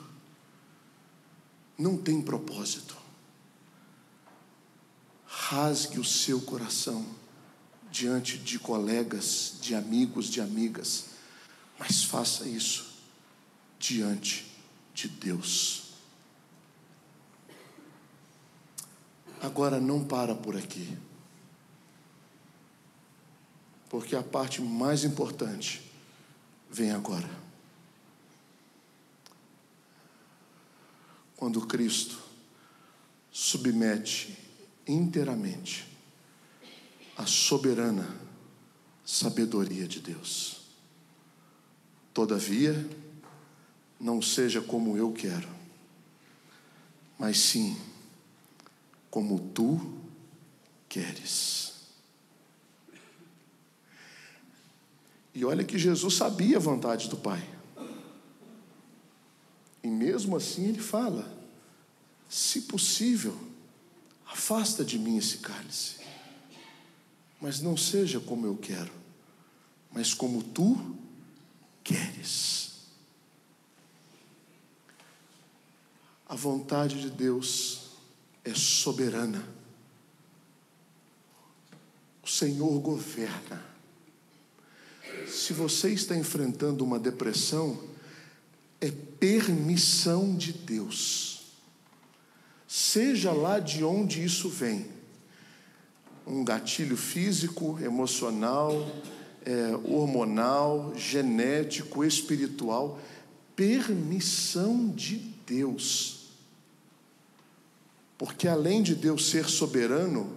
não 1.76 1.96
tem 1.96 2.22
propósito 2.22 3.02
rasgue 5.48 6.00
o 6.00 6.04
seu 6.04 6.40
coração 6.40 7.04
diante 7.90 8.38
de 8.38 8.58
colegas, 8.58 9.56
de 9.60 9.74
amigos, 9.74 10.26
de 10.26 10.40
amigas, 10.40 11.06
Mas 11.78 12.04
faça 12.04 12.48
isso 12.48 12.94
diante 13.80 14.46
de 14.94 15.08
Deus. 15.08 15.90
Agora 19.42 19.80
não 19.80 20.04
para 20.04 20.36
por 20.36 20.56
aqui. 20.56 20.96
Porque 23.90 24.14
a 24.14 24.22
parte 24.22 24.62
mais 24.62 25.02
importante 25.02 25.82
vem 26.70 26.92
agora. 26.92 27.28
Quando 31.36 31.66
Cristo 31.66 32.18
submete 33.32 34.43
inteiramente 34.86 35.86
a 37.16 37.26
soberana 37.26 38.08
sabedoria 39.04 39.86
de 39.86 40.00
Deus. 40.00 40.62
Todavia, 42.12 42.74
não 43.98 44.20
seja 44.20 44.60
como 44.60 44.96
eu 44.96 45.12
quero, 45.12 45.48
mas 47.18 47.38
sim 47.38 47.76
como 49.10 49.38
tu 49.38 49.98
queres. 50.88 51.74
E 55.34 55.44
olha 55.44 55.64
que 55.64 55.76
Jesus 55.76 56.14
sabia 56.14 56.56
a 56.56 56.60
vontade 56.60 57.08
do 57.08 57.16
Pai. 57.16 57.42
E 59.82 59.88
mesmo 59.88 60.36
assim 60.36 60.68
ele 60.68 60.78
fala: 60.80 61.28
se 62.28 62.62
possível, 62.62 63.36
afasta 64.26 64.84
de 64.84 64.98
mim 64.98 65.16
esse 65.16 65.38
cálice, 65.38 65.96
mas 67.40 67.60
não 67.60 67.76
seja 67.76 68.20
como 68.20 68.46
eu 68.46 68.56
quero, 68.56 68.92
mas 69.92 70.14
como 70.14 70.42
tu 70.42 70.96
queres. 71.82 72.72
A 76.26 76.34
vontade 76.34 77.00
de 77.00 77.10
Deus 77.10 77.90
é 78.44 78.54
soberana. 78.54 79.46
O 82.22 82.28
Senhor 82.28 82.80
governa. 82.80 83.62
Se 85.28 85.52
você 85.52 85.92
está 85.92 86.16
enfrentando 86.16 86.82
uma 86.82 86.98
depressão, 86.98 87.78
é 88.80 88.90
permissão 88.90 90.36
de 90.36 90.52
Deus. 90.52 91.33
Seja 92.76 93.30
lá 93.30 93.60
de 93.60 93.84
onde 93.84 94.24
isso 94.24 94.48
vem 94.48 94.86
um 96.26 96.42
gatilho 96.42 96.96
físico, 96.96 97.78
emocional, 97.80 98.90
é, 99.46 99.76
hormonal, 99.84 100.92
genético, 100.96 102.04
espiritual 102.04 102.98
permissão 103.54 104.88
de 104.88 105.18
Deus. 105.46 106.30
Porque 108.18 108.48
além 108.48 108.82
de 108.82 108.96
Deus 108.96 109.30
ser 109.30 109.48
soberano, 109.48 110.36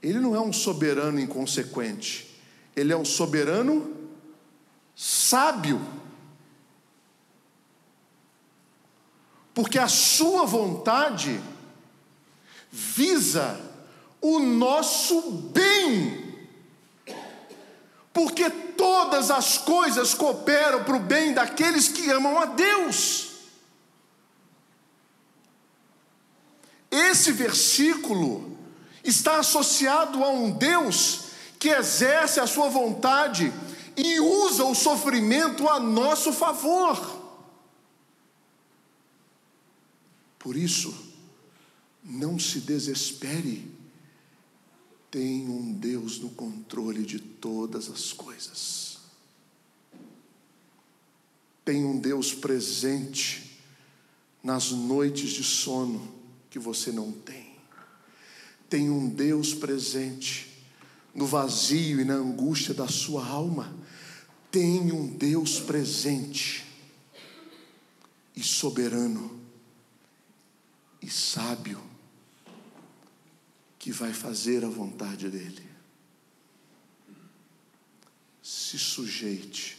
Ele 0.00 0.20
não 0.20 0.36
é 0.36 0.40
um 0.40 0.52
soberano 0.52 1.18
inconsequente, 1.18 2.30
Ele 2.76 2.92
é 2.92 2.96
um 2.96 3.04
soberano 3.04 3.92
sábio. 4.94 5.80
Porque 9.60 9.78
a 9.78 9.88
Sua 9.88 10.46
vontade 10.46 11.38
visa 12.72 13.60
o 14.18 14.38
nosso 14.38 15.20
bem. 15.52 16.48
Porque 18.10 18.48
todas 18.48 19.30
as 19.30 19.58
coisas 19.58 20.14
cooperam 20.14 20.82
para 20.82 20.96
o 20.96 21.00
bem 21.00 21.34
daqueles 21.34 21.88
que 21.88 22.10
amam 22.10 22.38
a 22.38 22.46
Deus. 22.46 23.32
Esse 26.90 27.30
versículo 27.30 28.56
está 29.04 29.40
associado 29.40 30.24
a 30.24 30.30
um 30.30 30.52
Deus 30.52 31.24
que 31.58 31.68
exerce 31.68 32.40
a 32.40 32.46
sua 32.46 32.70
vontade 32.70 33.52
e 33.94 34.20
usa 34.20 34.64
o 34.64 34.74
sofrimento 34.74 35.68
a 35.68 35.78
nosso 35.78 36.32
favor. 36.32 37.19
Por 40.40 40.56
isso, 40.56 40.92
não 42.02 42.38
se 42.38 42.60
desespere, 42.60 43.70
tem 45.10 45.46
um 45.46 45.70
Deus 45.70 46.18
no 46.18 46.30
controle 46.30 47.04
de 47.04 47.20
todas 47.20 47.90
as 47.90 48.10
coisas. 48.14 48.98
Tem 51.62 51.84
um 51.84 51.98
Deus 51.98 52.32
presente 52.32 53.60
nas 54.42 54.70
noites 54.70 55.30
de 55.32 55.44
sono 55.44 56.10
que 56.48 56.58
você 56.58 56.90
não 56.90 57.12
tem. 57.12 57.54
Tem 58.68 58.88
um 58.88 59.10
Deus 59.10 59.52
presente 59.52 60.48
no 61.14 61.26
vazio 61.26 62.00
e 62.00 62.04
na 62.04 62.14
angústia 62.14 62.72
da 62.72 62.88
sua 62.88 63.26
alma. 63.26 63.76
Tem 64.50 64.90
um 64.90 65.06
Deus 65.06 65.60
presente 65.60 66.64
e 68.34 68.42
soberano 68.42 69.39
e 71.00 71.08
sábio 71.08 71.82
que 73.78 73.90
vai 73.90 74.12
fazer 74.12 74.64
a 74.64 74.68
vontade 74.68 75.28
dEle. 75.28 75.68
Se 78.42 78.78
sujeite 78.78 79.78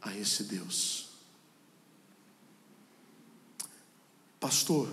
a 0.00 0.16
esse 0.16 0.44
Deus. 0.44 1.10
Pastor, 4.40 4.88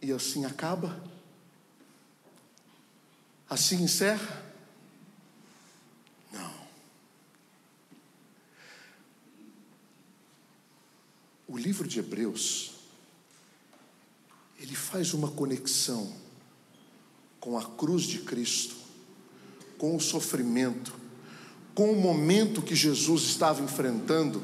e 0.00 0.12
assim 0.12 0.44
acaba? 0.44 1.02
Assim 3.48 3.82
encerra? 3.82 4.44
Não. 6.32 6.54
O 11.48 11.56
livro 11.56 11.86
de 11.86 11.98
Hebreus, 11.98 12.71
ele 14.62 14.76
faz 14.76 15.12
uma 15.12 15.28
conexão 15.28 16.12
com 17.40 17.58
a 17.58 17.64
cruz 17.64 18.04
de 18.04 18.20
Cristo, 18.20 18.76
com 19.76 19.96
o 19.96 20.00
sofrimento, 20.00 20.94
com 21.74 21.90
o 21.90 22.00
momento 22.00 22.62
que 22.62 22.76
Jesus 22.76 23.24
estava 23.24 23.60
enfrentando 23.60 24.40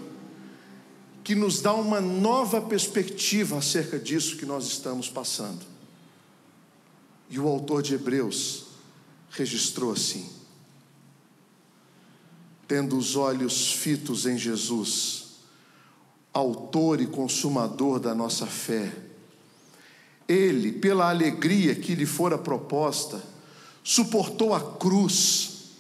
que 1.23 1.35
nos 1.35 1.61
dá 1.61 1.75
uma 1.75 2.01
nova 2.01 2.61
perspectiva 2.61 3.59
acerca 3.59 3.99
disso 3.99 4.37
que 4.39 4.47
nós 4.47 4.66
estamos 4.66 5.09
passando. 5.09 5.61
E 7.29 7.39
o 7.39 7.47
autor 7.47 7.83
de 7.83 7.95
Hebreus 7.95 8.64
registrou 9.31 9.93
assim: 9.93 10.27
tendo 12.66 12.97
os 12.97 13.14
olhos 13.14 13.73
fitos 13.75 14.25
em 14.25 14.39
Jesus, 14.39 15.35
autor 16.33 17.01
e 17.01 17.07
consumador 17.07 18.01
da 18.01 18.14
nossa 18.14 18.47
fé, 18.47 18.91
ele, 20.29 20.72
pela 20.72 21.09
alegria 21.09 21.74
que 21.74 21.95
lhe 21.95 22.07
fora 22.07 22.37
proposta, 22.37 23.22
suportou 23.83 24.55
a 24.55 24.76
cruz, 24.76 25.70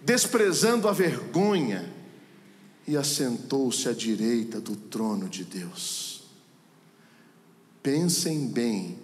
desprezando 0.00 0.88
a 0.88 0.92
vergonha, 0.92 1.92
e 2.86 2.96
assentou-se 2.96 3.88
à 3.88 3.92
direita 3.92 4.60
do 4.60 4.74
trono 4.74 5.28
de 5.28 5.44
Deus. 5.44 6.22
Pensem 7.82 8.48
bem 8.48 8.98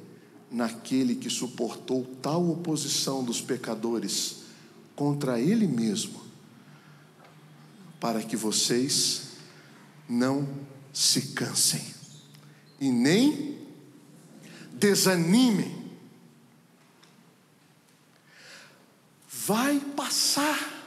naquele 0.51 1.15
que 1.15 1.29
suportou 1.29 2.05
tal 2.23 2.51
oposição 2.51 3.23
dos 3.23 3.41
pecadores 3.41 4.39
contra 4.97 5.41
ele 5.41 5.67
mesmo, 5.67 6.21
para 8.01 8.23
que 8.23 8.37
vocês 8.37 9.29
não 10.09 10.49
se 10.93 11.33
cansem 11.33 11.85
e 12.81 12.91
nem 12.91 13.58
desanimem. 14.79 15.77
Vai 19.29 19.81
passar 19.97 20.79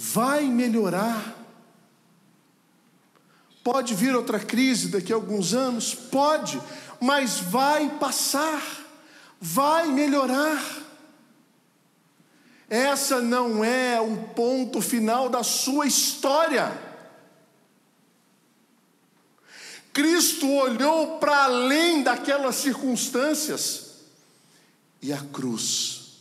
vai 0.00 0.44
melhorar. 0.44 1.36
Pode 3.62 3.94
vir 3.94 4.16
outra 4.16 4.40
crise 4.40 4.88
daqui 4.88 5.12
a 5.12 5.16
alguns 5.16 5.52
anos? 5.52 5.94
Pode, 5.94 6.60
mas 6.98 7.38
vai 7.38 7.90
passar, 7.98 8.62
vai 9.38 9.88
melhorar. 9.88 10.58
Essa 12.68 13.20
não 13.20 13.62
é 13.62 14.00
o 14.00 14.16
ponto 14.34 14.80
final 14.80 15.28
da 15.28 15.42
sua 15.42 15.86
história. 15.86 16.89
Cristo 19.92 20.48
olhou 20.48 21.18
para 21.18 21.44
além 21.44 22.02
daquelas 22.02 22.56
circunstâncias 22.56 23.96
e 25.02 25.12
a 25.12 25.20
cruz 25.20 26.20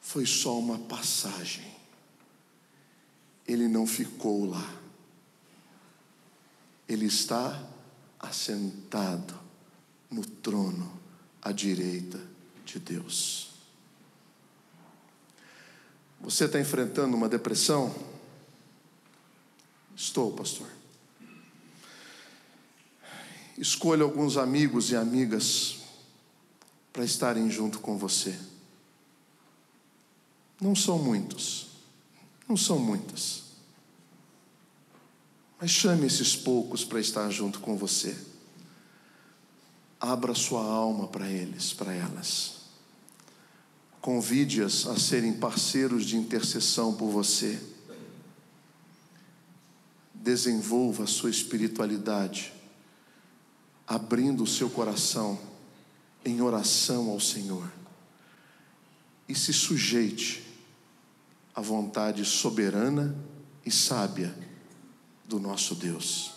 foi 0.00 0.26
só 0.26 0.58
uma 0.58 0.78
passagem 0.78 1.72
ele 3.46 3.68
não 3.68 3.86
ficou 3.86 4.46
lá. 4.46 4.74
Ele 6.88 7.06
está 7.06 7.62
assentado 8.18 9.38
no 10.10 10.24
trono 10.24 11.00
à 11.40 11.52
direita 11.52 12.20
de 12.64 12.78
Deus. 12.78 13.50
Você 16.20 16.44
está 16.44 16.60
enfrentando 16.60 17.16
uma 17.16 17.28
depressão? 17.28 17.94
Estou, 19.96 20.32
pastor. 20.32 20.68
Escolha 23.58 24.02
alguns 24.02 24.36
amigos 24.36 24.90
e 24.90 24.96
amigas 24.96 25.78
para 26.92 27.04
estarem 27.04 27.50
junto 27.50 27.78
com 27.78 27.96
você. 27.96 28.38
Não 30.60 30.74
são 30.74 30.98
muitos, 30.98 31.68
não 32.48 32.56
são 32.56 32.78
muitas. 32.78 33.42
Mas 35.60 35.70
chame 35.70 36.06
esses 36.06 36.34
poucos 36.34 36.84
para 36.84 37.00
estar 37.00 37.30
junto 37.30 37.60
com 37.60 37.76
você. 37.76 38.16
Abra 40.00 40.34
sua 40.34 40.64
alma 40.64 41.06
para 41.06 41.28
eles, 41.30 41.72
para 41.72 41.92
elas. 41.92 42.62
Convide-as 44.00 44.86
a 44.86 44.98
serem 44.98 45.32
parceiros 45.32 46.04
de 46.04 46.16
intercessão 46.16 46.92
por 46.94 47.08
você. 47.08 47.62
Desenvolva 50.12 51.04
a 51.04 51.06
sua 51.06 51.30
espiritualidade, 51.30 52.52
abrindo 53.92 54.42
o 54.42 54.46
seu 54.46 54.70
coração 54.70 55.38
em 56.24 56.40
oração 56.40 57.10
ao 57.10 57.20
Senhor. 57.20 57.70
E 59.28 59.34
se 59.34 59.52
sujeite 59.52 60.42
à 61.54 61.60
vontade 61.60 62.24
soberana 62.24 63.14
e 63.66 63.70
sábia 63.70 64.34
do 65.26 65.38
nosso 65.38 65.74
Deus. 65.74 66.32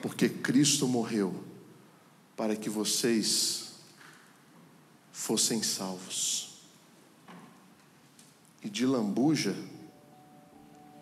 Porque 0.00 0.26
Cristo 0.26 0.88
morreu 0.88 1.44
para 2.34 2.56
que 2.56 2.70
vocês 2.70 3.72
fossem 5.12 5.62
salvos. 5.62 6.62
E 8.62 8.70
de 8.70 8.86
lambuja, 8.86 9.54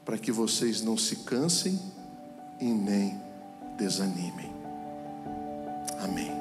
para 0.05 0.19
que 0.19 0.33
vocês 0.33 0.83
não 0.83 0.99
se 0.99 1.15
cansem 1.19 1.81
e 2.61 2.65
nem 2.65 3.17
desanimem. 3.77 4.58
Amém. 6.01 6.38